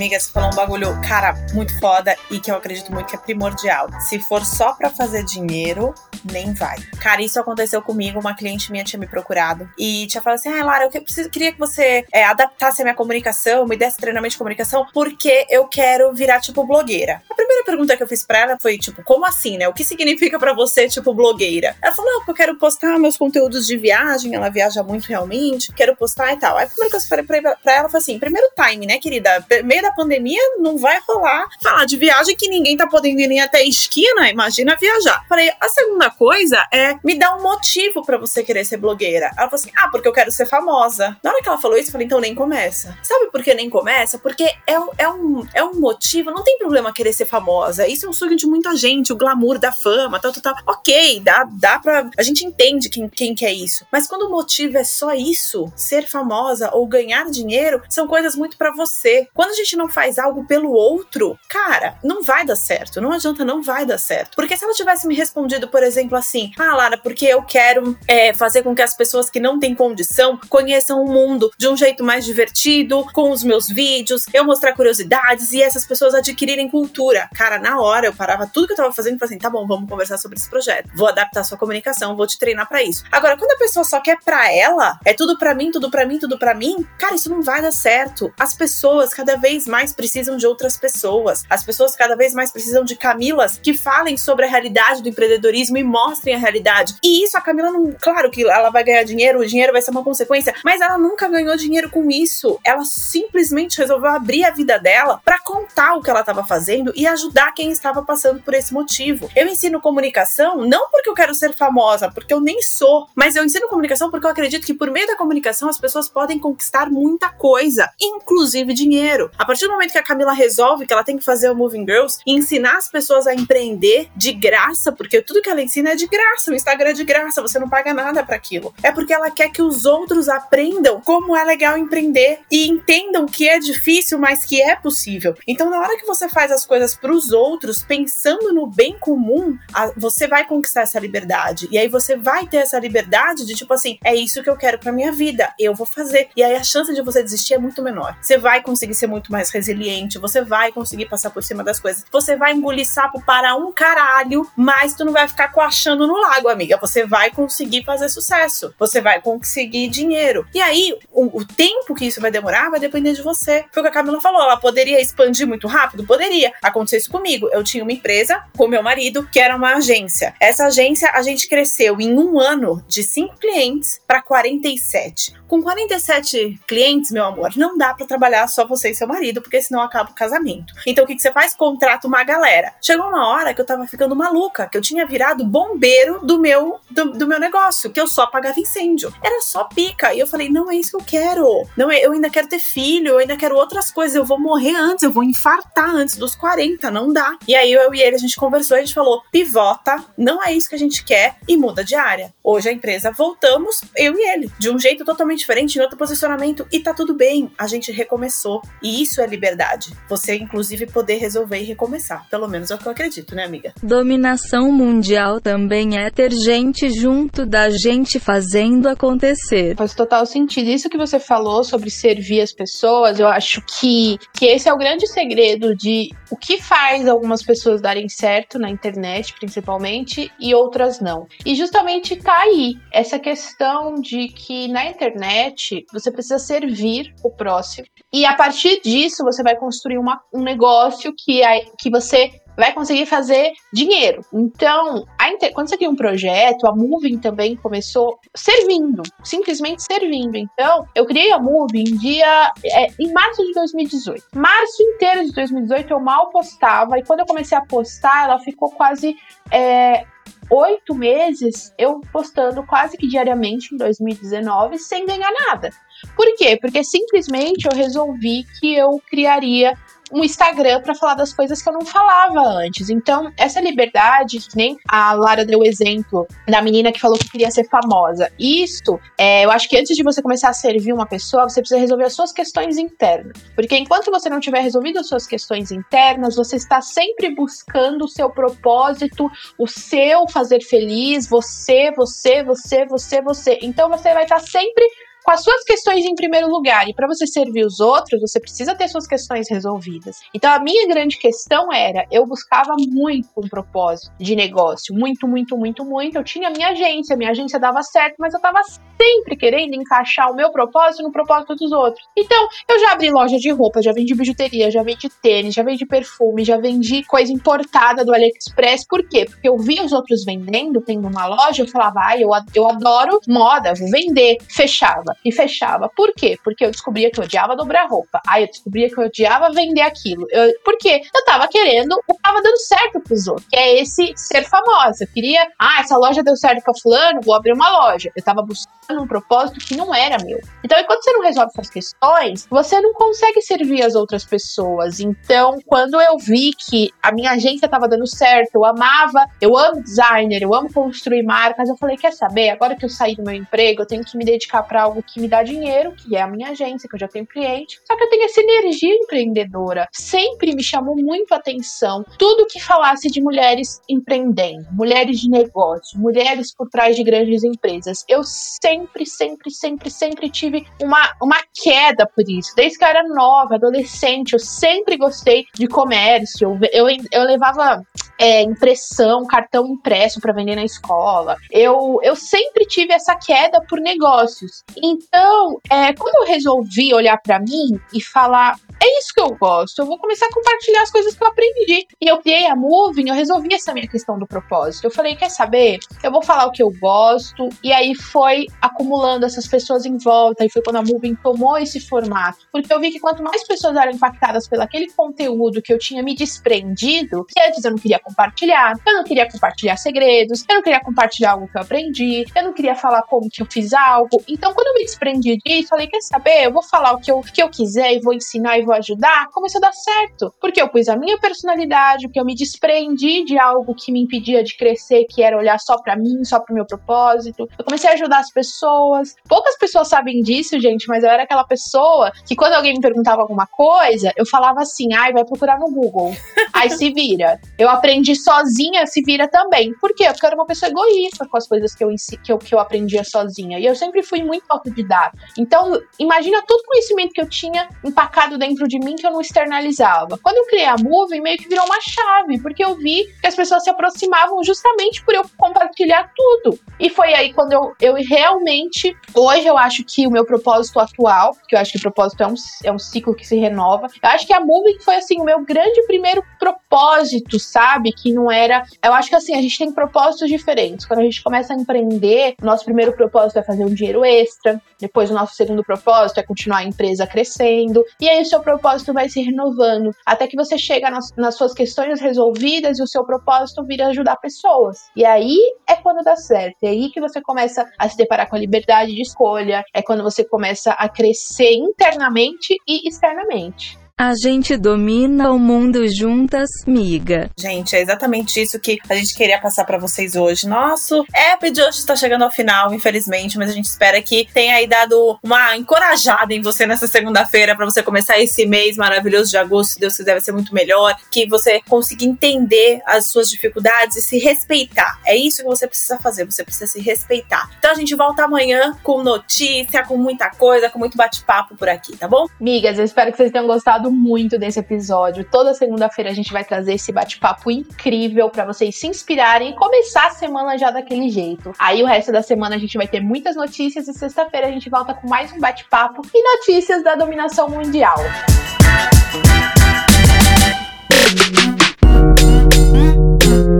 Amiga, 0.05 0.21
você 0.21 0.31
falou 0.31 0.51
um 0.53 0.55
bagulho, 0.55 1.01
cara, 1.01 1.35
muito 1.55 1.81
foda 1.81 2.15
e 2.31 2.39
que 2.39 2.51
eu 2.51 2.57
acredito 2.57 2.93
muito 2.93 3.07
que 3.07 3.17
é 3.17 3.19
primordial. 3.19 3.89
Se 4.03 4.19
for 4.19 4.45
só 4.45 4.75
para 4.75 4.91
fazer 4.91 5.25
dinheiro, 5.25 5.95
nem 6.31 6.53
vai. 6.53 6.77
Cara, 7.01 7.23
isso 7.23 7.41
aconteceu 7.41 7.81
comigo. 7.81 8.21
Uma 8.21 8.35
cliente 8.35 8.71
minha 8.71 8.85
tinha 8.85 9.01
me 9.01 9.07
procurado 9.07 9.67
e 9.79 10.07
tinha 10.07 10.21
falado 10.21 10.39
assim: 10.39 10.51
Ah, 10.51 10.63
Lara, 10.63 10.91
eu 10.93 11.03
preciso, 11.03 11.31
queria 11.31 11.53
que 11.53 11.59
você 11.59 12.05
é, 12.13 12.23
adaptasse 12.25 12.83
a 12.83 12.85
minha 12.85 12.95
comunicação, 12.95 13.67
me 13.67 13.79
desse 13.79 13.97
treinamento 13.97 14.33
de 14.33 14.37
comunicação, 14.37 14.87
porque 14.93 15.47
eu 15.49 15.67
quero 15.67 16.13
virar, 16.13 16.39
tipo, 16.39 16.67
blogueira. 16.67 17.23
A 17.31 17.35
primeira 17.35 17.65
pergunta 17.65 17.97
que 17.97 18.03
eu 18.03 18.07
fiz 18.07 18.27
pra 18.27 18.41
ela 18.41 18.59
foi, 18.61 18.77
tipo, 18.77 19.03
como 19.05 19.25
assim, 19.25 19.57
né? 19.57 19.67
O 19.69 19.73
que 19.73 19.85
significa 19.85 20.39
para 20.39 20.53
você, 20.53 20.87
tipo, 20.87 21.15
blogueira? 21.15 21.75
Ela 21.81 21.95
falou: 21.95 22.11
Não, 22.11 22.19
porque 22.19 22.33
eu 22.33 22.47
quero 22.47 22.59
postar 22.59 22.99
meus 22.99 23.17
conteúdos 23.17 23.67
de 23.67 23.79
viagem. 23.79 24.35
Ela 24.35 24.51
viaja 24.51 24.83
muito 24.83 25.07
realmente, 25.07 25.73
quero 25.73 25.97
postar 25.97 26.35
e 26.35 26.39
tal. 26.39 26.59
Aí 26.59 26.65
a 26.65 26.69
primeira 26.69 26.91
coisa 26.91 27.07
que 27.07 27.15
eu 27.15 27.25
falei 27.25 27.43
pra, 27.43 27.57
pra 27.57 27.73
ela 27.73 27.89
foi 27.89 28.01
assim: 28.01 28.19
primeiro 28.19 28.49
time, 28.55 28.87
né, 28.87 28.99
querida? 28.99 29.45
Meio 29.65 29.81
da 29.81 29.94
pandemia 29.95 30.41
não 30.59 30.79
vai 30.79 30.99
rolar 31.07 31.47
falar 31.63 31.85
de 31.85 31.97
viagem 31.97 32.37
que 32.37 32.49
ninguém 32.49 32.77
tá 32.77 32.87
podendo 32.87 33.21
ir 33.21 33.29
nem 33.29 33.41
até 33.41 33.59
a 33.59 33.67
esquina, 33.67 34.29
imagina 34.29 34.77
viajar. 34.77 35.25
Falei, 35.29 35.53
a 35.61 35.69
segunda 35.69 36.11
coisa 36.11 36.65
é 36.73 36.97
me 37.03 37.19
dar 37.19 37.37
um 37.37 37.43
motivo 37.43 38.05
para 38.05 38.19
você 38.19 38.43
querer 38.43 38.65
ser 38.65 38.77
blogueira. 38.77 39.27
Ela 39.37 39.49
falou 39.49 39.55
assim: 39.55 39.71
ah, 39.77 39.89
porque 39.89 40.07
eu 40.07 40.13
quero 40.13 40.31
ser 40.31 40.47
famosa. 40.47 41.17
Na 41.23 41.31
hora 41.31 41.43
que 41.43 41.49
ela 41.49 41.59
falou 41.59 41.77
isso, 41.77 41.89
eu 41.89 41.93
falei, 41.93 42.07
então 42.07 42.21
nem 42.21 42.35
começa. 42.35 42.97
Sabe 43.03 43.31
por 43.31 43.43
que 43.43 43.55
nem 43.55 43.71
começa? 43.71 44.19
Porque 44.19 44.45
é, 44.45 44.75
é, 44.99 45.09
um, 45.09 45.47
é 45.55 45.65
um 45.65 45.75
motivo, 45.81 46.31
não 46.31 46.45
tem 46.45 46.59
problema 46.59 46.93
querer 46.93 47.13
ser 47.13 47.27
famosa. 47.27 47.87
Isso 47.87 48.07
é 48.07 48.09
um 48.09 48.13
sonho 48.13 48.37
de 48.37 48.47
muita 48.47 48.77
gente, 48.77 49.13
o 49.13 49.17
glamour 49.17 49.59
da 49.59 49.73
fama, 49.73 50.21
tal, 50.21 50.33
tal, 50.33 50.43
tal. 50.43 50.55
Ok, 50.67 51.21
dá, 51.21 51.49
dá 51.51 51.79
pra. 51.79 52.11
A 52.17 52.23
gente 52.23 52.45
entende 52.45 52.89
quem, 52.89 53.09
quem 53.09 53.35
quer 53.35 53.53
isso. 53.53 53.87
Mas 53.91 54.07
quando 54.07 54.23
o 54.23 54.31
motivo 54.31 54.79
é 54.79 54.85
só 54.85 55.13
isso, 55.15 55.73
ser 55.77 56.07
famosa 56.07 56.71
ou 56.73 56.87
ganhar 56.87 57.31
dinheiro, 57.31 57.83
são 57.89 58.07
coisas 58.07 58.37
muito 58.37 58.57
para 58.57 58.73
você. 58.73 59.29
Quando 59.35 59.51
a 59.51 59.55
gente 59.55 59.77
não 59.77 59.84
faz 59.89 60.19
algo 60.19 60.45
pelo 60.45 60.73
outro, 60.73 61.39
cara, 61.49 61.97
não 62.03 62.23
vai 62.23 62.45
dar 62.45 62.57
certo. 62.57 63.01
Não 63.01 63.13
adianta, 63.13 63.45
não 63.45 63.63
vai 63.63 63.87
dar 63.87 63.99
certo. 63.99 64.37
Porque 64.37 64.57
se 64.57 64.65
ela 64.65 64.75
tivesse 64.75 65.07
me 65.07 65.15
respondido, 65.15 65.69
por 65.69 65.83
exemplo, 65.83 66.17
assim: 66.17 66.53
Ah, 66.59 66.75
Lara, 66.75 66.99
porque 66.99 67.27
eu 67.27 67.43
quero 67.43 67.97
é, 68.07 68.33
fazer 68.35 68.63
com 68.63 68.75
que 68.75 68.83
as 68.83 68.95
pessoas 68.95 69.31
que 69.31 69.41
não 69.41 69.59
têm 69.59 69.75
condição 69.75 70.39
conheçam 70.49 71.03
o 71.03 71.09
mundo 71.11 71.51
de 71.57 71.69
um 71.69 71.77
jeito 71.77 72.03
mais 72.03 72.25
divertido, 72.25 73.05
com 73.13 73.31
os 73.31 73.43
meus 73.43 73.69
vídeos, 73.69 74.27
eu 74.33 74.45
mostrar 74.45 74.75
curiosidades 74.75 75.53
e 75.53 75.63
essas 75.63 75.87
pessoas 75.87 76.15
adquirirem 76.15 76.69
cultura. 76.69 77.29
Cara, 77.35 77.59
na 77.59 77.81
hora 77.81 78.07
eu 78.07 78.15
parava 78.15 78.47
tudo 78.47 78.67
que 78.67 78.73
eu 78.73 78.77
tava 78.77 78.93
fazendo 78.93 79.17
e 79.17 79.19
falei 79.19 79.35
assim: 79.35 79.39
tá 79.39 79.51
bom, 79.51 79.67
vamos 79.67 79.89
conversar 79.89 80.19
sobre 80.19 80.39
esse 80.39 80.49
projeto. 80.49 80.91
Vou 80.95 81.09
adaptar 81.09 81.45
sua 81.45 81.59
comunicação, 81.59 82.17
vou 82.17 82.27
te 82.27 82.39
treinar 82.39 82.69
para 82.69 82.83
isso. 82.83 83.05
Agora, 83.11 83.37
quando 83.37 83.53
a 83.53 83.59
pessoa 83.59 83.85
só 83.85 84.01
quer 84.01 84.19
pra 84.25 84.53
ela, 84.53 84.99
é 85.05 85.13
tudo 85.13 85.39
para 85.39 85.55
mim, 85.55 85.71
tudo 85.71 85.91
para 85.91 86.07
mim, 86.07 86.19
tudo 86.19 86.39
para 86.39 86.55
mim, 86.55 86.87
cara, 86.99 87.15
isso 87.15 87.31
não 87.31 87.43
vai 87.43 87.61
dar 87.63 87.73
certo. 87.73 88.33
As 88.39 88.55
pessoas 88.55 89.13
cada 89.13 89.37
vez 89.37 89.67
mais 89.67 89.74
precisam 89.93 90.37
de 90.37 90.47
outras 90.47 90.77
pessoas. 90.77 91.45
As 91.49 91.65
pessoas 91.65 91.97
cada 91.97 92.17
vez 92.17 92.35
mais 92.35 92.53
precisam 92.53 92.85
de 92.85 92.97
Camilas 92.97 93.59
que 93.63 93.75
falem 93.75 94.17
sobre 94.17 94.45
a 94.45 94.49
realidade 94.49 95.03
do 95.03 95.09
empreendedorismo 95.09 95.77
e 95.77 95.85
mostrem 95.85 96.35
a 96.35 96.39
realidade. 96.39 96.95
E 97.03 97.25
isso 97.25 97.37
a 97.37 97.41
Camila 97.41 97.71
não, 97.71 97.95
claro 98.01 98.31
que 98.31 98.45
ela 98.49 98.71
vai 98.71 98.85
ganhar 98.85 99.05
dinheiro, 99.05 99.41
o 99.41 99.47
dinheiro 99.47 99.73
vai 99.73 99.83
ser 99.83 99.91
uma 99.91 100.05
consequência, 100.05 100.55
mas 100.65 100.81
ela 100.81 100.99
nunca 100.99 101.29
ganhou 101.29 101.57
dinheiro 101.57 101.91
com 101.91 102.11
isso. 102.11 102.59
Ela 102.65 102.85
simplesmente 102.85 103.79
resolveu 103.79 104.11
abrir 104.11 104.45
a 104.45 104.51
vida 104.51 104.79
dela 104.79 105.21
para 105.25 105.39
contar 105.41 105.95
o 105.95 106.03
que 106.03 106.11
ela 106.11 106.21
estava 106.21 106.45
fazendo 106.45 106.93
e 106.95 107.07
ajudar 107.07 107.53
quem 107.53 107.71
estava 107.71 108.03
passando 108.03 108.41
por 108.41 108.55
esse 108.55 108.73
motivo. 108.73 109.31
Eu 109.35 109.47
ensino 109.47 109.81
comunicação 109.81 110.59
não 110.59 110.89
porque 110.91 111.09
eu 111.09 111.15
quero 111.15 111.35
ser 111.35 111.55
famosa, 111.55 112.11
porque 112.11 112.33
eu 112.33 112.41
nem 112.41 112.63
sou, 112.63 113.09
mas 113.15 113.37
eu 113.37 113.45
ensino 113.45 113.69
comunicação 113.69 114.11
porque 114.11 114.27
eu 114.27 114.31
acredito 114.31 114.67
que 114.67 114.75
por 114.75 114.91
meio 114.91 115.07
da 115.07 115.17
comunicação 115.17 115.69
as 115.69 115.79
pessoas 115.79 116.09
podem 116.09 116.39
conquistar 116.39 116.91
muita 116.91 117.29
coisa, 117.31 117.91
inclusive 118.01 118.73
dinheiro. 118.73 119.31
A 119.39 119.45
partir 119.65 119.67
do 119.67 119.73
momento 119.73 119.93
que 119.93 119.99
a 119.99 120.03
Camila 120.03 120.33
resolve 120.33 120.87
que 120.87 120.93
ela 120.93 121.05
tem 121.05 121.17
que 121.17 121.25
fazer 121.25 121.51
o 121.51 121.55
Moving 121.55 121.85
Girls 121.87 122.19
e 122.27 122.33
ensinar 122.33 122.77
as 122.77 122.89
pessoas 122.89 123.27
a 123.27 123.35
empreender 123.35 124.09
de 124.15 124.33
graça, 124.33 124.93
porque 124.93 125.23
tudo 125.23 125.41
que 125.41 125.49
ela 125.49 125.63
ensina 125.63 125.91
é 125.91 125.95
de 125.95 126.07
graça, 126.07 126.51
o 126.51 126.55
Instagram 126.55 126.91
é 126.91 126.93
de 126.93 127.05
graça, 127.05 127.41
você 127.41 127.59
não 127.59 127.69
paga 127.69 127.95
nada 127.95 128.25
para 128.25 128.37
aquilo. 128.37 128.75
É 128.83 128.93
porque 128.93 129.13
ela 129.13 129.31
quer 129.31 129.51
que 129.51 129.63
os 129.63 129.85
outros 129.85 130.29
aprendam 130.29 131.01
como 131.01 131.37
é 131.37 131.45
legal 131.45 131.79
empreender 131.79 132.41
e 132.51 132.69
entendam 132.69 133.27
que 133.27 133.49
é 133.49 133.59
difícil, 133.59 134.19
mas 134.19 134.45
que 134.45 134.61
é 134.61 134.77
possível. 134.77 135.35
Então, 135.47 135.71
na 135.71 135.79
hora 135.79 135.97
que 135.97 136.07
você 136.07 136.29
faz 136.29 136.53
as 136.53 136.67
coisas 136.67 136.95
para 136.95 137.13
os 137.13 137.33
outros, 137.33 137.83
pensando 137.83 138.53
no 138.53 138.67
bem 138.67 138.97
comum, 138.99 139.57
você 139.97 140.27
vai 140.27 140.47
conquistar 140.47 140.83
essa 140.83 140.99
liberdade. 140.99 141.69
E 141.71 141.79
aí 141.79 141.89
você 141.89 142.17
vai 142.17 142.47
ter 142.47 142.59
essa 142.59 142.79
liberdade 142.79 143.47
de 143.47 143.55
tipo 143.55 143.73
assim, 143.73 143.99
é 144.05 144.15
isso 144.15 144.43
que 144.43 144.51
eu 144.51 144.57
quero 144.57 144.79
para 144.79 144.93
minha 144.93 145.13
vida, 145.13 145.53
eu 145.59 145.75
vou 145.75 145.87
fazer. 145.87 146.29
E 146.37 146.43
aí 146.43 146.55
a 146.55 146.65
chance 146.65 146.93
de 146.93 147.03
você 147.03 147.23
desistir 147.23 147.55
é 147.55 147.59
muito 147.59 147.83
menor. 147.83 148.17
Você 148.21 148.37
vai 148.37 148.63
conseguir 148.63 148.95
ser 148.95 149.07
muito 149.07 149.33
mais 149.33 149.51
resiliente, 149.59 150.19
você 150.19 150.43
vai 150.43 150.73
conseguir 150.73 151.07
passar 151.07 151.31
por 151.31 151.43
cima 151.43 151.63
das 151.63 151.81
coisas. 151.81 152.05
Você 152.11 152.37
vai 152.37 152.53
engolir 152.53 152.87
sapo 152.87 153.23
para 153.25 153.55
um 153.57 153.73
caralho, 153.73 154.49
mas 154.57 154.95
tu 154.95 155.05
não 155.05 155.13
vai 155.13 155.27
ficar 155.29 155.49
coachando 155.49 156.07
no 156.07 156.17
lago, 156.17 156.49
amiga. 156.49 156.79
Você 156.79 157.07
vai 157.07 157.31
conseguir 157.31 157.85
fazer 157.85 158.09
sucesso. 158.09 158.75
Você 158.79 159.01
vai 159.01 159.21
conseguir 159.21 159.89
dinheiro. 159.89 160.47
E 160.55 160.61
aí, 160.61 160.97
o, 161.13 161.39
o 161.39 161.45
tempo 161.45 161.95
que 161.95 162.07
isso 162.07 162.21
vai 162.21 162.31
demorar 162.31 162.71
vai 162.71 162.81
depender 162.81 163.13
de 163.13 163.23
você. 163.23 163.65
Foi 163.73 163.83
o 163.83 163.85
que 163.85 163.91
a 163.91 163.93
Camila 163.93 164.21
falou. 164.21 164.43
Ela 164.43 164.57
poderia 164.57 165.01
expandir 165.01 165.47
muito 165.47 165.67
rápido? 165.67 166.05
Poderia. 166.05 166.53
Aconteceu 166.63 166.99
isso 166.99 167.11
comigo. 167.11 167.49
Eu 167.53 167.63
tinha 167.63 167.83
uma 167.83 167.93
empresa 167.93 168.43
com 168.57 168.69
meu 168.69 168.83
marido, 168.83 169.29
que 169.31 169.41
era 169.41 169.57
uma 169.57 169.75
agência. 169.75 170.35
Essa 170.41 170.67
agência, 170.67 171.11
a 171.13 171.23
gente 171.23 171.49
cresceu 171.49 172.01
em 172.01 172.19
um 172.19 172.39
ano 172.39 172.85
de 172.89 173.03
cinco 173.03 173.37
clientes 173.39 174.01
para 174.07 174.23
47. 174.23 175.35
Com 175.47 175.63
47 175.63 176.59
clientes, 176.67 177.11
meu 177.11 177.25
amor, 177.25 177.53
não 177.57 177.77
dá 177.77 177.95
para 177.95 178.07
trabalhar 178.07 178.47
só 178.49 178.67
você 178.67 178.91
e 178.91 178.95
seu 178.95 179.07
marido, 179.07 179.34
porque 179.41 179.61
senão 179.61 179.81
acaba 179.81 180.11
o 180.11 180.15
casamento. 180.15 180.75
Então 180.87 181.05
o 181.05 181.07
que, 181.07 181.15
que 181.15 181.23
você 181.23 181.33
faz? 181.33 181.55
Contrata 181.55 182.07
uma 182.07 182.23
galera. 182.25 182.75
Chegou 182.81 183.07
uma 183.07 183.29
hora 183.29 183.55
que 183.55 183.61
eu 183.61 183.67
tava 183.67 183.87
ficando 183.87 184.17
maluca, 184.17 184.67
que 184.67 184.77
eu 184.77 184.83
tinha 184.83 185.07
virado 185.07 185.45
bombeiro 185.45 186.21
do 186.25 186.39
meu 186.39 186.81
do, 186.91 187.13
do 187.13 187.27
meu 187.27 187.39
negócio, 187.39 187.91
que 187.91 188.01
eu 188.01 188.07
só 188.07 188.23
apagava 188.23 188.59
incêndio. 188.61 189.13
Era 189.23 189.41
só 189.41 189.65
pica. 189.65 190.15
E 190.15 190.21
eu 190.21 190.27
falei, 190.27 190.49
não 190.49 190.71
é 190.71 190.77
isso 190.77 190.91
que 190.91 190.97
eu 190.97 191.07
quero. 191.07 191.67
Não 191.77 191.91
é, 191.91 192.05
eu 192.05 192.13
ainda 192.13 192.31
quero 192.31 192.49
ter 192.49 192.59
filho, 192.59 193.11
eu 193.11 193.19
ainda 193.19 193.37
quero 193.37 193.57
outras 193.57 193.91
coisas. 193.91 194.17
Eu 194.17 194.25
vou 194.25 194.39
morrer 194.39 194.77
antes, 194.77 195.03
eu 195.03 195.11
vou 195.11 195.25
infartar 195.25 195.95
antes 195.95 196.17
dos 196.17 196.35
40, 196.35 196.91
não 196.91 197.13
dá. 197.13 197.37
E 197.47 197.55
aí 197.55 197.73
eu 197.73 197.95
e 197.95 198.01
ele, 198.01 198.17
a 198.17 198.19
gente 198.19 198.37
conversou, 198.37 198.77
a 198.77 198.81
gente 198.81 198.95
falou, 198.95 199.23
pivota, 199.31 200.05
não 200.17 200.43
é 200.43 200.53
isso 200.53 200.69
que 200.69 200.75
a 200.75 200.79
gente 200.79 201.05
quer 201.05 201.37
e 201.49 201.57
muda 201.57 201.85
de 201.85 201.95
área. 201.95 202.33
Hoje 202.43 202.69
a 202.69 202.73
empresa 202.73 203.11
voltamos, 203.11 203.83
eu 203.97 204.15
e 204.17 204.33
ele, 204.33 204.53
de 204.59 204.71
um 204.71 204.79
jeito 204.79 205.05
totalmente 205.05 205.41
diferente, 205.41 205.79
em 205.79 205.83
outro 205.83 205.97
posicionamento, 205.97 206.67
e 206.73 206.81
tá 206.81 206.93
tudo 206.93 207.15
bem, 207.15 207.51
a 207.59 207.67
gente 207.67 207.91
recomeçou. 207.93 208.63
E 208.83 209.03
isso 209.03 209.21
é 209.21 209.24
liberdade. 209.27 209.93
Você, 210.09 210.37
inclusive, 210.37 210.87
poder 210.87 211.17
resolver 211.17 211.59
e 211.61 211.65
recomeçar. 211.65 212.27
Pelo 212.31 212.49
menos 212.49 212.71
é 212.71 212.75
o 212.75 212.79
que 212.79 212.87
eu 212.87 212.93
acredito, 212.93 213.35
né, 213.35 213.45
amiga? 213.45 213.73
Dominação 213.83 214.71
mundial 214.73 215.41
também 215.41 215.99
é 215.99 216.11
ter 216.11 216.33
gente 216.33 216.91
junto 216.91 217.47
da 217.47 217.71
gente 217.71 218.19
fazendo 218.19 218.89
acontecer. 218.89 219.77
Faz 219.77 219.95
total 219.95 220.27
sentido. 220.27 220.69
Isso 220.69 220.89
que 220.89 220.97
você 220.97 221.19
falou 221.19 221.63
sobre 221.63 221.91
servir 221.91 222.41
as 222.41 222.53
pessoas, 222.53 223.21
eu 223.21 223.29
acho 223.29 223.63
que, 223.63 224.19
que 224.33 224.47
esse 224.47 224.69
é 224.69 224.73
o 224.73 224.79
grande 224.79 225.07
segredo 225.07 225.75
de 225.75 226.11
o 226.31 226.37
que 226.37 226.61
faz 226.61 227.07
algumas 227.07 227.43
pessoas 227.43 227.81
darem 227.81 228.09
certo 228.09 228.59
na 228.59 228.69
internet, 228.69 229.35
principalmente, 229.39 230.33
e 230.41 230.55
outras 230.55 231.01
não. 231.01 231.27
E 231.47 231.55
justamente 231.55 232.17
tá 232.17 232.37
aí 232.37 232.77
essa 232.93 233.19
questão 233.19 233.95
de 233.95 234.29
que 234.29 234.69
na 234.69 234.87
internet 234.87 235.85
você 235.93 236.11
precisa 236.11 236.39
servir 236.39 237.15
o 237.23 237.31
próximo. 237.31 237.87
E 238.13 238.25
a 238.25 238.35
partir 238.35 238.81
disso 238.83 239.14
você 239.23 239.43
vai 239.43 239.57
construir 239.57 239.99
uma, 239.99 240.21
um 240.33 240.43
negócio 240.43 241.15
que, 241.17 241.43
que 241.79 241.91
você 241.91 242.41
vai 242.57 242.73
conseguir 242.73 243.07
fazer 243.07 243.53
dinheiro. 243.73 244.25
Então, 244.33 245.05
Inter... 245.29 245.53
quando 245.53 245.69
você 245.69 245.77
cria 245.77 245.91
um 245.91 245.97
projeto, 245.97 246.67
a 246.67 246.75
Moving 246.75 247.19
também 247.19 247.57
começou 247.57 248.19
servindo, 248.35 249.03
simplesmente 249.23 249.83
servindo. 249.83 250.37
Então, 250.37 250.87
eu 250.95 251.05
criei 251.07 251.33
a 251.33 251.39
Moving 251.39 251.97
dia 251.99 252.53
é, 252.65 252.87
em 253.01 253.13
março 253.13 253.45
de 253.45 253.53
2018. 253.53 254.25
Março 254.35 254.83
inteiro 254.83 255.25
de 255.25 255.33
2018 255.33 255.93
eu 255.93 256.01
mal 256.01 256.31
postava 256.31 256.99
e 256.99 257.05
quando 257.05 257.21
eu 257.21 257.27
comecei 257.27 257.57
a 257.57 257.65
postar, 257.65 258.25
ela 258.25 258.39
ficou 258.39 258.71
quase 258.71 259.17
é, 259.51 260.05
oito 260.51 260.95
meses 260.95 261.73
eu 261.79 262.01
postando 262.13 262.65
quase 262.65 262.97
que 262.97 263.07
diariamente 263.07 263.75
em 263.75 263.79
2019 263.79 264.79
sem 264.79 265.07
ganhar 265.07 265.33
nada. 265.47 265.71
Por 266.17 266.35
quê? 266.37 266.57
Porque 266.61 266.83
simplesmente 266.85 267.67
eu 267.67 267.77
resolvi 267.77 268.45
que 268.61 268.75
eu 268.75 269.01
criaria 269.09 269.75
um 270.13 270.23
Instagram 270.23 270.81
para 270.81 270.95
falar 270.95 271.15
das 271.15 271.33
coisas 271.33 271.61
que 271.61 271.69
eu 271.69 271.73
não 271.73 271.85
falava 271.85 272.41
antes. 272.41 272.89
Então, 272.89 273.33
essa 273.37 273.61
liberdade, 273.61 274.39
que 274.39 274.57
nem 274.57 274.77
a 274.89 275.13
Lara 275.13 275.45
deu 275.45 275.61
o 275.61 275.65
exemplo 275.65 276.27
da 276.49 276.63
menina 276.63 276.93
que 276.93 277.01
falou 277.01 277.19
que 277.19 277.31
queria 277.31 277.51
ser 277.51 277.69
famosa. 277.69 278.31
Isso, 278.39 278.99
é, 279.19 279.45
eu 279.45 279.51
acho 279.51 279.69
que 279.69 279.77
antes 279.77 279.97
de 279.97 280.03
você 280.03 280.23
começar 280.23 280.51
a 280.51 280.53
servir 280.53 280.93
uma 280.93 281.07
pessoa, 281.07 281.49
você 281.49 281.61
precisa 281.61 281.81
resolver 281.81 282.05
as 282.05 282.13
suas 282.13 282.33
questões 282.33 282.77
internas. 282.77 283.37
Porque 283.57 283.77
enquanto 283.77 284.11
você 284.11 284.29
não 284.29 284.41
tiver 284.41 284.61
resolvido 284.61 284.99
as 284.99 285.09
suas 285.09 285.27
questões 285.27 285.73
internas, 285.73 286.37
você 286.37 286.57
está 286.57 286.81
sempre 286.81 287.35
buscando 287.35 288.05
o 288.05 288.09
seu 288.09 288.31
propósito, 288.31 289.29
o 289.59 289.67
seu 289.67 290.29
fazer 290.29 290.63
feliz, 290.63 291.27
você, 291.29 291.91
você, 291.91 292.45
você, 292.45 292.85
você, 292.85 293.21
você. 293.21 293.59
Então, 293.63 293.89
você 293.89 294.13
vai 294.15 294.25
estar 294.25 294.41
sempre 294.41 294.85
com 295.25 295.31
as 295.31 295.43
suas 295.43 295.65
questões 295.65 296.05
em 296.05 296.15
primeiro 296.15 296.49
lugar. 296.49 296.87
E 296.89 296.95
para 296.95 297.09
você 297.09 297.27
servir 297.27 297.65
os 297.65 297.81
outros, 297.81 298.21
você 298.21 298.39
precisa 298.39 298.75
ter 298.75 298.89
suas 298.89 299.07
questões 299.07 299.49
resolvidas. 299.51 300.21
Então 300.35 300.53
a 300.53 300.59
minha 300.59 300.87
grande 300.87 301.17
questão 301.17 301.73
era, 301.73 302.07
eu 302.13 302.27
buscava 302.27 302.75
muito 302.79 303.31
um 303.37 303.49
propósito 303.49 304.13
de 304.19 304.37
negócio, 304.37 304.95
muito, 304.95 305.27
muito, 305.27 305.57
muito, 305.57 305.85
muito. 305.85 306.17
Eu 306.17 306.25
tinha 306.25 306.51
minha 306.51 306.69
agência, 306.69 307.17
minha 307.17 307.31
agência 307.31 307.59
dava 307.59 307.83
certo, 307.83 308.17
mas 308.19 308.35
eu 308.35 308.41
tava 308.41 308.61
sempre 308.63 309.37
querendo 309.37 309.75
encaixar 309.75 310.31
o 310.31 310.35
meu 310.35 310.51
propósito 310.53 311.03
no 311.03 311.11
propósito 311.11 311.55
dos 311.57 311.73
outros. 311.73 312.07
Então, 312.17 312.49
eu 312.69 312.79
já 312.79 312.93
abri 312.93 313.11
loja 313.11 313.39
de 313.39 313.51
roupa, 313.51 313.83
já 313.83 313.93
vendi 313.93 314.15
bijuteria, 314.15 314.71
já 314.71 314.83
vendi 314.83 315.09
tênis, 315.23 315.55
já 315.55 315.63
vendi 315.63 315.87
perfume, 315.87 316.45
já 316.45 316.59
vendi 316.59 317.03
coisa 317.05 317.33
importada 317.33 318.05
do 318.05 318.13
AliExpress. 318.13 318.87
Por 318.87 319.09
quê? 319.09 319.25
Porque 319.25 319.49
eu 319.49 319.57
via 319.57 319.85
os 319.85 319.93
outros 319.93 320.25
vendendo, 320.25 320.81
tendo 320.81 321.09
uma 321.09 321.27
loja, 321.27 321.63
eu 321.63 321.69
falava, 321.69 322.01
ai, 322.01 322.23
eu, 322.23 322.31
eu 322.55 322.69
adoro 322.69 323.19
moda, 323.27 323.75
vou 323.75 323.91
vender. 323.91 324.37
Fechava 324.49 325.14
e 325.25 325.33
fechava. 325.33 325.89
Por 325.95 326.13
quê? 326.15 326.39
Porque 326.43 326.65
eu 326.65 326.71
descobria 326.71 327.11
que 327.11 327.19
eu 327.19 327.25
odiava 327.25 327.57
dobrar 327.57 327.89
roupa. 327.89 328.21
Aí 328.27 328.45
eu 328.45 328.49
descobria 328.49 328.89
que 328.89 328.99
eu 328.99 329.07
odiava 329.07 329.51
vender 329.51 329.83
aquilo. 329.83 330.27
Eu, 330.31 330.53
por 330.65 330.77
quê? 330.79 331.03
Eu 331.15 331.25
tava 331.25 331.49
querendo 331.49 331.93
o 331.93 332.15
que 332.15 332.23
tava 332.23 332.41
dando 332.43 332.59
certo 332.59 333.01
pros 333.01 333.27
outros, 333.27 333.47
que 333.49 333.57
é 333.57 333.81
esse 333.81 334.13
ser 334.17 334.45
famosa. 334.45 335.05
Eu 335.05 335.09
queria, 335.09 335.47
ah, 335.59 335.81
essa 335.81 335.97
loja 335.97 336.23
deu 336.23 336.37
certo 336.37 336.63
pra 336.63 336.73
fulano, 336.81 337.21
vou 337.23 337.35
abrir 337.35 337.53
uma 337.53 337.69
loja. 337.71 338.11
Eu 338.17 338.23
tava 338.23 338.43
buscando 338.43 339.03
um 339.03 339.07
propósito 339.07 339.61
que 339.61 339.77
não 339.77 339.95
era 339.95 340.17
meu. 340.25 340.39
Então, 340.65 340.79
enquanto 340.79 341.03
você 341.03 341.13
não 341.13 341.23
resolve 341.23 341.53
suas 341.53 341.71
questões, 341.71 342.47
você 342.51 342.81
não 342.81 342.93
consegue 342.95 343.43
servir 343.43 343.83
as 343.83 343.95
outras 343.95 344.25
pessoas. 344.25 345.01
Então, 345.01 345.59
quando 345.67 346.01
eu 346.01 346.17
vi 346.19 346.53
que 346.53 346.91
a 347.03 347.13
minha 347.13 347.33
agência 347.33 347.69
tava 347.69 347.89
dando 347.89 348.07
certo, 348.07 348.55
eu 348.55 348.65
amava, 348.65 349.27
eu 349.41 349.57
amo 349.57 349.83
designer, 349.83 350.43
eu 350.43 350.55
amo 350.55 350.73
construir 350.73 351.23
marcas, 351.23 351.69
eu 351.69 351.77
falei, 351.77 351.97
quer 351.97 352.13
saber? 352.13 352.51
Agora 352.51 352.77
que 352.77 352.85
eu 352.85 352.89
saí 352.89 353.15
do 353.15 353.23
meu 353.23 353.35
emprego, 353.35 353.83
eu 353.83 353.87
tenho 353.87 354.05
que 354.05 354.17
me 354.17 354.25
dedicar 354.25 354.63
para 354.63 354.83
algo 354.83 355.03
que 355.07 355.21
me 355.21 355.29
dá 355.29 355.43
dinheiro, 355.43 355.93
que 355.93 356.17
é 356.17 356.23
a 356.23 356.27
minha 356.27 356.51
agência, 356.51 356.89
que 356.89 356.95
eu 356.95 357.01
já 357.01 357.09
tenho 357.09 357.27
cliente. 357.27 357.81
Só 357.87 357.97
que 357.97 358.05
eu 358.05 358.11
tenho 358.11 358.25
essa 358.25 358.41
energia 358.41 358.95
empreendedora. 358.95 359.89
Sempre 359.93 360.55
me 360.55 360.63
chamou 360.63 360.97
muito 360.97 361.33
a 361.33 361.37
atenção 361.37 362.05
tudo 362.19 362.47
que 362.47 362.61
falasse 362.61 363.09
de 363.09 363.21
mulheres 363.21 363.81
empreendendo, 363.89 364.67
mulheres 364.73 365.21
de 365.21 365.29
negócio, 365.29 365.99
mulheres 365.99 366.55
por 366.55 366.69
trás 366.69 366.97
de 366.97 367.05
grandes 367.05 367.45
empresas. 367.45 368.05
Eu 368.09 368.23
sempre, 368.25 369.07
sempre, 369.07 369.51
sempre, 369.51 369.91
sempre 369.91 370.31
tive 370.31 370.67
uma, 370.83 371.13
uma 371.23 371.43
queda 371.55 372.07
por 372.07 372.25
isso. 372.29 372.55
Desde 372.57 372.79
que 372.79 372.85
eu 372.85 372.89
era 372.89 373.03
nova, 373.09 373.55
adolescente, 373.55 374.33
eu 374.33 374.39
sempre 374.39 374.97
gostei 374.97 375.45
de 375.55 375.67
comércio. 375.67 376.59
Eu, 376.73 376.89
eu, 376.89 376.97
eu 377.13 377.23
levava 377.25 377.85
é, 378.19 378.43
impressão, 378.43 379.27
cartão 379.27 379.67
impresso 379.67 380.21
para 380.21 380.33
vender 380.33 380.57
na 380.57 380.65
escola. 380.65 381.37
Eu, 381.51 381.99
eu 382.03 382.17
sempre 382.17 382.67
tive 382.67 382.93
essa 382.93 383.15
queda 383.17 383.61
por 383.69 383.81
negócios. 383.81 384.63
Então, 384.83 385.61
é, 385.71 385.93
quando 385.93 386.17
eu 386.17 386.33
resolvi 386.33 386.95
olhar 386.95 387.19
para 387.19 387.39
mim 387.39 387.79
e 387.93 388.03
falar, 388.03 388.57
é 388.83 388.99
isso 388.99 389.15
que 389.15 389.21
eu 389.21 389.35
gosto, 389.37 389.79
eu 389.81 389.87
vou 389.87 389.99
começar 389.99 390.27
a 390.27 390.35
compartilhar 390.35 390.83
as 390.83 390.91
coisas 390.91 391.15
que 391.15 391.23
eu 391.23 391.29
aprendi. 391.29 391.87
E 392.01 392.07
eu 392.07 392.19
criei 392.19 392.47
a 392.47 392.57
Moving, 392.57 393.09
eu 393.09 393.15
resolvi 393.15 393.55
essa 393.55 393.73
minha 393.73 393.89
questão 393.89 394.19
do 394.19 394.27
propósito. 394.27 394.85
Eu 394.85 394.91
falei, 394.91 395.17
quer 395.17 395.31
saber? 395.31 395.79
Eu 396.03 396.11
vou 396.11 396.23
falar 396.23 396.47
o 396.47 396.51
que 396.51 396.63
eu 396.63 396.71
gosto. 396.81 397.49
E 397.63 397.73
aí 397.73 397.95
foi 397.95 398.47
acumulando 398.61 399.25
essas 399.25 399.47
pessoas 399.47 399.85
em 399.85 399.97
volta. 399.97 400.45
E 400.45 400.51
foi 400.51 400.63
quando 400.63 400.77
a 400.77 400.83
Moving 400.83 401.15
tomou 401.17 401.57
esse 401.57 401.81
formato. 401.81 402.47
Porque 402.53 402.73
eu 402.73 402.81
vi 402.81 402.91
que 402.91 403.01
quanto 403.01 403.23
mais 403.23 403.47
pessoas 403.47 403.77
eram 403.77 403.93
impactadas 403.93 404.47
pelo 404.49 404.63
aquele 404.63 404.91
conteúdo 404.93 405.63
que 405.63 405.73
eu 405.73 405.79
tinha 405.79 406.03
me 406.03 406.15
desprendido, 406.15 407.25
que 407.25 407.41
antes 407.41 407.65
eu 407.65 407.71
não 407.71 407.79
queria 407.79 407.99
compartilhar, 408.05 408.75
eu 408.87 408.93
não 408.95 409.05
queria 409.05 409.31
compartilhar 409.31 409.77
segredos, 409.77 410.45
eu 410.49 410.57
não 410.57 410.63
queria 410.63 410.81
compartilhar 410.81 411.33
algo 411.33 411.49
que 411.49 411.57
eu 411.57 411.63
aprendi, 411.63 412.25
eu 412.35 412.43
não 412.43 412.53
queria 412.53 412.75
falar 412.75 413.03
como 413.03 413.29
que 413.31 413.43
eu 413.43 413.47
fiz 413.47 413.73
algo. 413.73 414.23
Então, 414.29 414.53
quando 414.53 414.69
eu 414.69 414.75
me 414.75 414.85
desprendi 414.85 415.39
disso, 415.45 415.69
falei, 415.69 415.87
quer 415.87 416.01
saber? 416.01 416.45
Eu 416.45 416.53
vou 416.53 416.63
falar 416.63 416.93
o 416.93 416.99
que 416.99 417.11
eu, 417.11 417.21
que 417.21 417.43
eu 417.43 417.49
quiser 417.49 417.95
e 417.95 418.01
vou 418.01 418.13
ensinar 418.13 418.59
e 418.59 418.63
vou 418.63 418.75
ajudar. 418.75 419.29
Começou 419.33 419.59
a 419.59 419.69
dar 419.69 419.73
certo. 419.73 420.33
Porque 420.41 420.61
eu 420.61 420.69
pus 420.69 420.89
a 420.89 420.97
minha 420.97 421.19
personalidade, 421.19 422.07
porque 422.07 422.21
eu 422.21 422.25
me 422.25 422.35
desprendi 422.35 423.25
de 423.25 423.39
algo 423.39 423.75
que 423.75 423.91
me 423.91 424.01
impedia 424.03 424.43
de 424.43 424.57
crescer, 424.57 425.05
que 425.09 425.23
era 425.23 425.37
olhar 425.37 425.59
só 425.59 425.77
para 425.81 425.97
mim, 425.97 426.25
só 426.25 426.41
pro 426.41 426.55
meu 426.55 426.67
propósito. 426.67 427.49
Eu 427.59 427.65
comecei 427.65 427.91
a 427.91 427.95
ajudar 427.95 428.19
as 428.19 428.31
pessoas. 428.31 429.15
Poucas 429.29 429.57
pessoas 429.59 429.89
sabem 429.89 430.21
disso, 430.21 430.61
gente, 430.61 430.87
mas 430.89 431.03
eu 431.03 431.11
era 431.11 431.23
aquela 431.23 431.45
pessoa 431.45 432.13
que 432.27 432.37
quando 432.37 432.55
alguém 432.55 432.75
me 432.75 432.81
perguntava 432.81 433.23
alguma 433.23 433.47
coisa, 433.47 434.13
eu 434.17 434.27
falava 434.27 434.61
assim, 434.61 434.93
ai, 434.95 435.13
vai 435.13 435.25
procurar 435.25 435.59
no 435.59 435.71
Google. 435.71 436.15
Aí 436.53 436.71
se 436.71 436.91
vira. 436.93 437.41
Eu 437.59 437.69
aprendi 437.69 437.94
aprendi 437.95 438.17
sozinha, 438.17 438.87
se 438.87 439.03
vira 439.03 439.29
também. 439.29 439.73
Por 439.75 439.95
quê? 439.95 440.07
Porque 440.07 440.25
eu 440.25 440.29
era 440.29 440.37
uma 440.37 440.47
pessoa 440.47 440.71
egoísta 440.71 441.27
com 441.29 441.37
as 441.37 441.47
coisas 441.47 441.75
que 441.75 441.85
eu, 441.85 441.89
que 442.23 442.33
eu, 442.33 442.39
que 442.39 442.55
eu 442.55 442.59
aprendia 442.59 443.05
sozinha. 443.05 443.59
E 443.59 443.67
eu 443.67 443.77
sempre 443.77 444.03
fui 444.03 444.23
muito 444.23 444.45
autodidata. 444.49 445.17
Então, 445.39 445.81
imagina 445.99 446.43
todo 446.47 446.61
o 446.61 446.67
conhecimento 446.67 447.13
que 447.13 447.21
eu 447.21 447.29
tinha 447.29 447.69
empacado 447.85 448.37
dentro 448.37 448.67
de 448.67 448.79
mim 448.79 448.97
que 448.97 449.07
eu 449.07 449.13
não 449.13 449.21
externalizava. 449.21 450.19
Quando 450.19 450.39
eu 450.39 450.47
criei 450.47 450.67
a 450.67 450.77
Movie, 450.77 451.21
meio 451.21 451.39
que 451.39 451.49
virou 451.49 451.65
uma 451.65 451.81
chave, 451.81 452.41
porque 452.41 452.65
eu 452.65 452.75
vi 452.77 453.05
que 453.21 453.27
as 453.27 453.37
pessoas 453.37 453.63
se 453.63 453.71
aproximavam 453.71 454.43
justamente 454.43 455.05
por 455.05 455.15
eu 455.15 455.23
compartilhar 455.39 456.11
tudo. 456.17 456.59
E 456.81 456.91
foi 456.91 457.15
aí 457.15 457.33
quando 457.33 457.53
eu, 457.53 457.73
eu 457.81 457.95
realmente. 457.95 458.97
Hoje 459.15 459.47
eu 459.47 459.57
acho 459.57 459.85
que 459.85 460.07
o 460.07 460.11
meu 460.11 460.25
propósito 460.25 460.81
atual, 460.81 461.37
que 461.49 461.55
eu 461.55 461.61
acho 461.61 461.73
que 461.73 461.79
o 461.79 461.83
propósito 461.83 462.23
é 462.23 462.27
um, 462.27 462.35
é 462.65 462.73
um 462.73 462.79
ciclo 462.79 463.15
que 463.15 463.27
se 463.27 463.37
renova, 463.37 463.87
eu 464.03 464.11
acho 464.11 464.27
que 464.27 464.33
a 464.33 464.41
Movie 464.41 464.83
foi 464.83 464.97
assim 464.97 465.21
o 465.21 465.25
meu 465.25 465.45
grande 465.45 465.81
primeiro 465.87 466.25
propósito, 466.39 467.39
sabe? 467.39 467.84
Que 467.93 468.13
não 468.13 468.31
era. 468.31 468.63
Eu 468.85 468.93
acho 468.93 469.09
que 469.09 469.15
assim, 469.15 469.35
a 469.35 469.43
gente 469.43 469.59
tem 469.59 469.73
propósitos 469.73 470.29
diferentes. 470.29 470.87
Quando 470.87 471.01
a 471.01 471.05
gente 471.05 471.23
começa 471.23 471.53
a 471.53 471.57
empreender, 471.57 472.35
nosso 472.43 472.65
primeiro 472.65 472.93
propósito 472.93 473.39
é 473.39 473.43
fazer 473.43 473.65
um 473.65 473.73
dinheiro 473.75 474.05
extra, 474.05 474.61
depois 474.81 475.11
o 475.11 475.15
nosso 475.15 475.35
segundo 475.35 475.63
propósito 475.63 476.19
é 476.19 476.23
continuar 476.23 476.59
a 476.59 476.65
empresa 476.65 477.07
crescendo, 477.07 477.85
e 478.01 478.09
aí 478.09 478.23
o 478.23 478.25
seu 478.25 478.41
propósito 478.41 478.93
vai 478.93 479.09
se 479.09 479.23
renovando, 479.23 479.91
até 480.05 480.27
que 480.27 480.37
você 480.37 480.59
chega 480.59 480.91
nas, 480.91 481.13
nas 481.17 481.37
suas 481.37 481.55
questões 481.55 482.01
resolvidas 482.01 482.79
e 482.79 482.83
o 482.83 482.87
seu 482.87 483.05
propósito 483.05 483.65
vira 483.65 483.87
ajudar 483.89 484.17
pessoas. 484.17 484.91
E 484.97 485.05
aí 485.05 485.39
é 485.67 485.75
quando 485.77 486.03
dá 486.03 486.17
certo. 486.17 486.57
É 486.63 486.69
aí 486.69 486.91
que 486.91 487.01
você 487.01 487.21
começa 487.21 487.67
a 487.79 487.89
se 487.89 487.97
deparar 487.97 488.29
com 488.29 488.37
a 488.37 488.39
liberdade 488.39 488.95
de 488.95 489.03
escolha, 489.03 489.65
é 489.73 489.83
quando 489.83 490.03
você 490.03 490.25
começa 490.25 490.73
a 490.73 490.89
crescer 490.89 491.53
internamente 491.53 492.57
e 492.67 492.89
externamente. 492.89 493.84
A 493.97 494.13
gente 494.17 494.57
domina 494.57 495.31
o 495.31 495.39
mundo 495.39 495.87
juntas, 495.87 496.51
miga. 496.67 497.31
Gente, 497.39 497.77
é 497.77 497.81
exatamente 497.81 498.43
isso 498.43 498.59
que 498.59 498.77
a 498.89 498.95
gente 498.97 499.15
queria 499.15 499.41
passar 499.41 499.65
para 499.65 499.79
vocês 499.79 500.17
hoje. 500.17 500.49
Nosso 500.49 501.05
app 501.15 501.49
de 501.49 501.63
hoje 501.63 501.79
está 501.79 501.95
chegando 501.95 502.25
ao 502.25 502.31
final, 502.31 502.75
infelizmente, 502.75 503.39
mas 503.39 503.51
a 503.51 503.53
gente 503.53 503.67
espera 503.67 504.03
que 504.03 504.27
tenha 504.35 504.57
aí 504.57 504.67
dado 504.67 505.17
uma 505.23 505.57
encorajada 505.57 506.35
em 506.35 506.43
você 506.43 506.67
nessa 506.67 506.89
segunda-feira 506.89 507.55
para 507.55 507.65
você 507.65 507.85
começar 507.85 508.19
esse 508.19 508.45
mês 508.47 508.77
maravilhoso 508.77 509.31
de 509.31 509.37
agosto. 509.37 509.75
Se 509.75 509.79
Deus 509.79 509.97
quiser, 509.97 510.11
vai 510.11 510.21
ser 510.21 510.33
muito 510.33 510.53
melhor. 510.53 510.97
Que 511.09 511.29
você 511.29 511.61
consiga 511.63 512.05
entender 512.05 512.83
as 512.87 513.13
suas 513.13 513.31
dificuldades 513.31 513.97
e 513.99 514.03
se 514.03 514.19
respeitar. 514.19 514.99
É 515.07 515.15
isso 515.15 515.37
que 515.37 515.49
você 515.49 515.69
precisa 515.69 516.01
fazer, 516.01 516.25
você 516.25 516.43
precisa 516.43 516.67
se 516.67 516.81
respeitar. 516.81 517.49
Então 517.61 517.71
a 517.71 517.75
gente 517.77 517.95
volta 517.95 518.25
amanhã 518.25 518.77
com 518.83 519.05
notícia, 519.05 519.85
com 519.85 519.97
muita 519.97 520.31
coisa, 520.31 520.69
com 520.69 520.81
muito 520.81 520.97
bate-papo 520.97 521.57
por 521.57 521.69
aqui, 521.69 521.97
tá 521.97 522.09
bom? 522.09 522.27
Migas, 522.41 522.77
eu 522.77 522.85
espero 522.85 523.13
que 523.13 523.19
vocês 523.19 523.31
tenham 523.31 523.47
gostado 523.47 523.84
gostado 523.85 523.91
muito 523.91 524.39
desse 524.39 524.59
episódio. 524.59 525.25
Toda 525.25 525.55
segunda-feira 525.55 526.11
a 526.11 526.15
gente 526.15 526.33
vai 526.33 526.45
trazer 526.45 526.75
esse 526.75 526.91
bate-papo 526.93 527.51
incrível 527.51 528.31
para 528.31 528.45
vocês 528.45 528.77
se 528.77 528.87
inspirarem 528.87 529.51
e 529.51 529.55
começar 529.55 530.07
a 530.07 530.11
semana 530.11 530.57
já 530.57 530.71
daquele 530.71 531.09
jeito. 531.11 531.53
Aí 531.59 531.83
o 531.83 531.87
resto 531.87 532.11
da 532.11 532.23
semana 532.23 532.57
a 532.57 532.59
gente 532.59 532.77
vai 532.77 532.89
ter 532.89 533.01
muitas 533.01 533.37
notícias 533.37 533.89
e 533.89 533.93
sexta-feira 533.93 534.47
a 534.49 534.51
gente 534.51 534.71
volta 534.71 534.95
com 534.95 535.09
mais 535.09 535.33
um 535.33 535.39
bate-papo 535.39 536.03
e 536.15 536.37
notícias 536.37 536.83
da 536.83 536.95
dominação 536.95 537.49
mundial. 537.49 537.97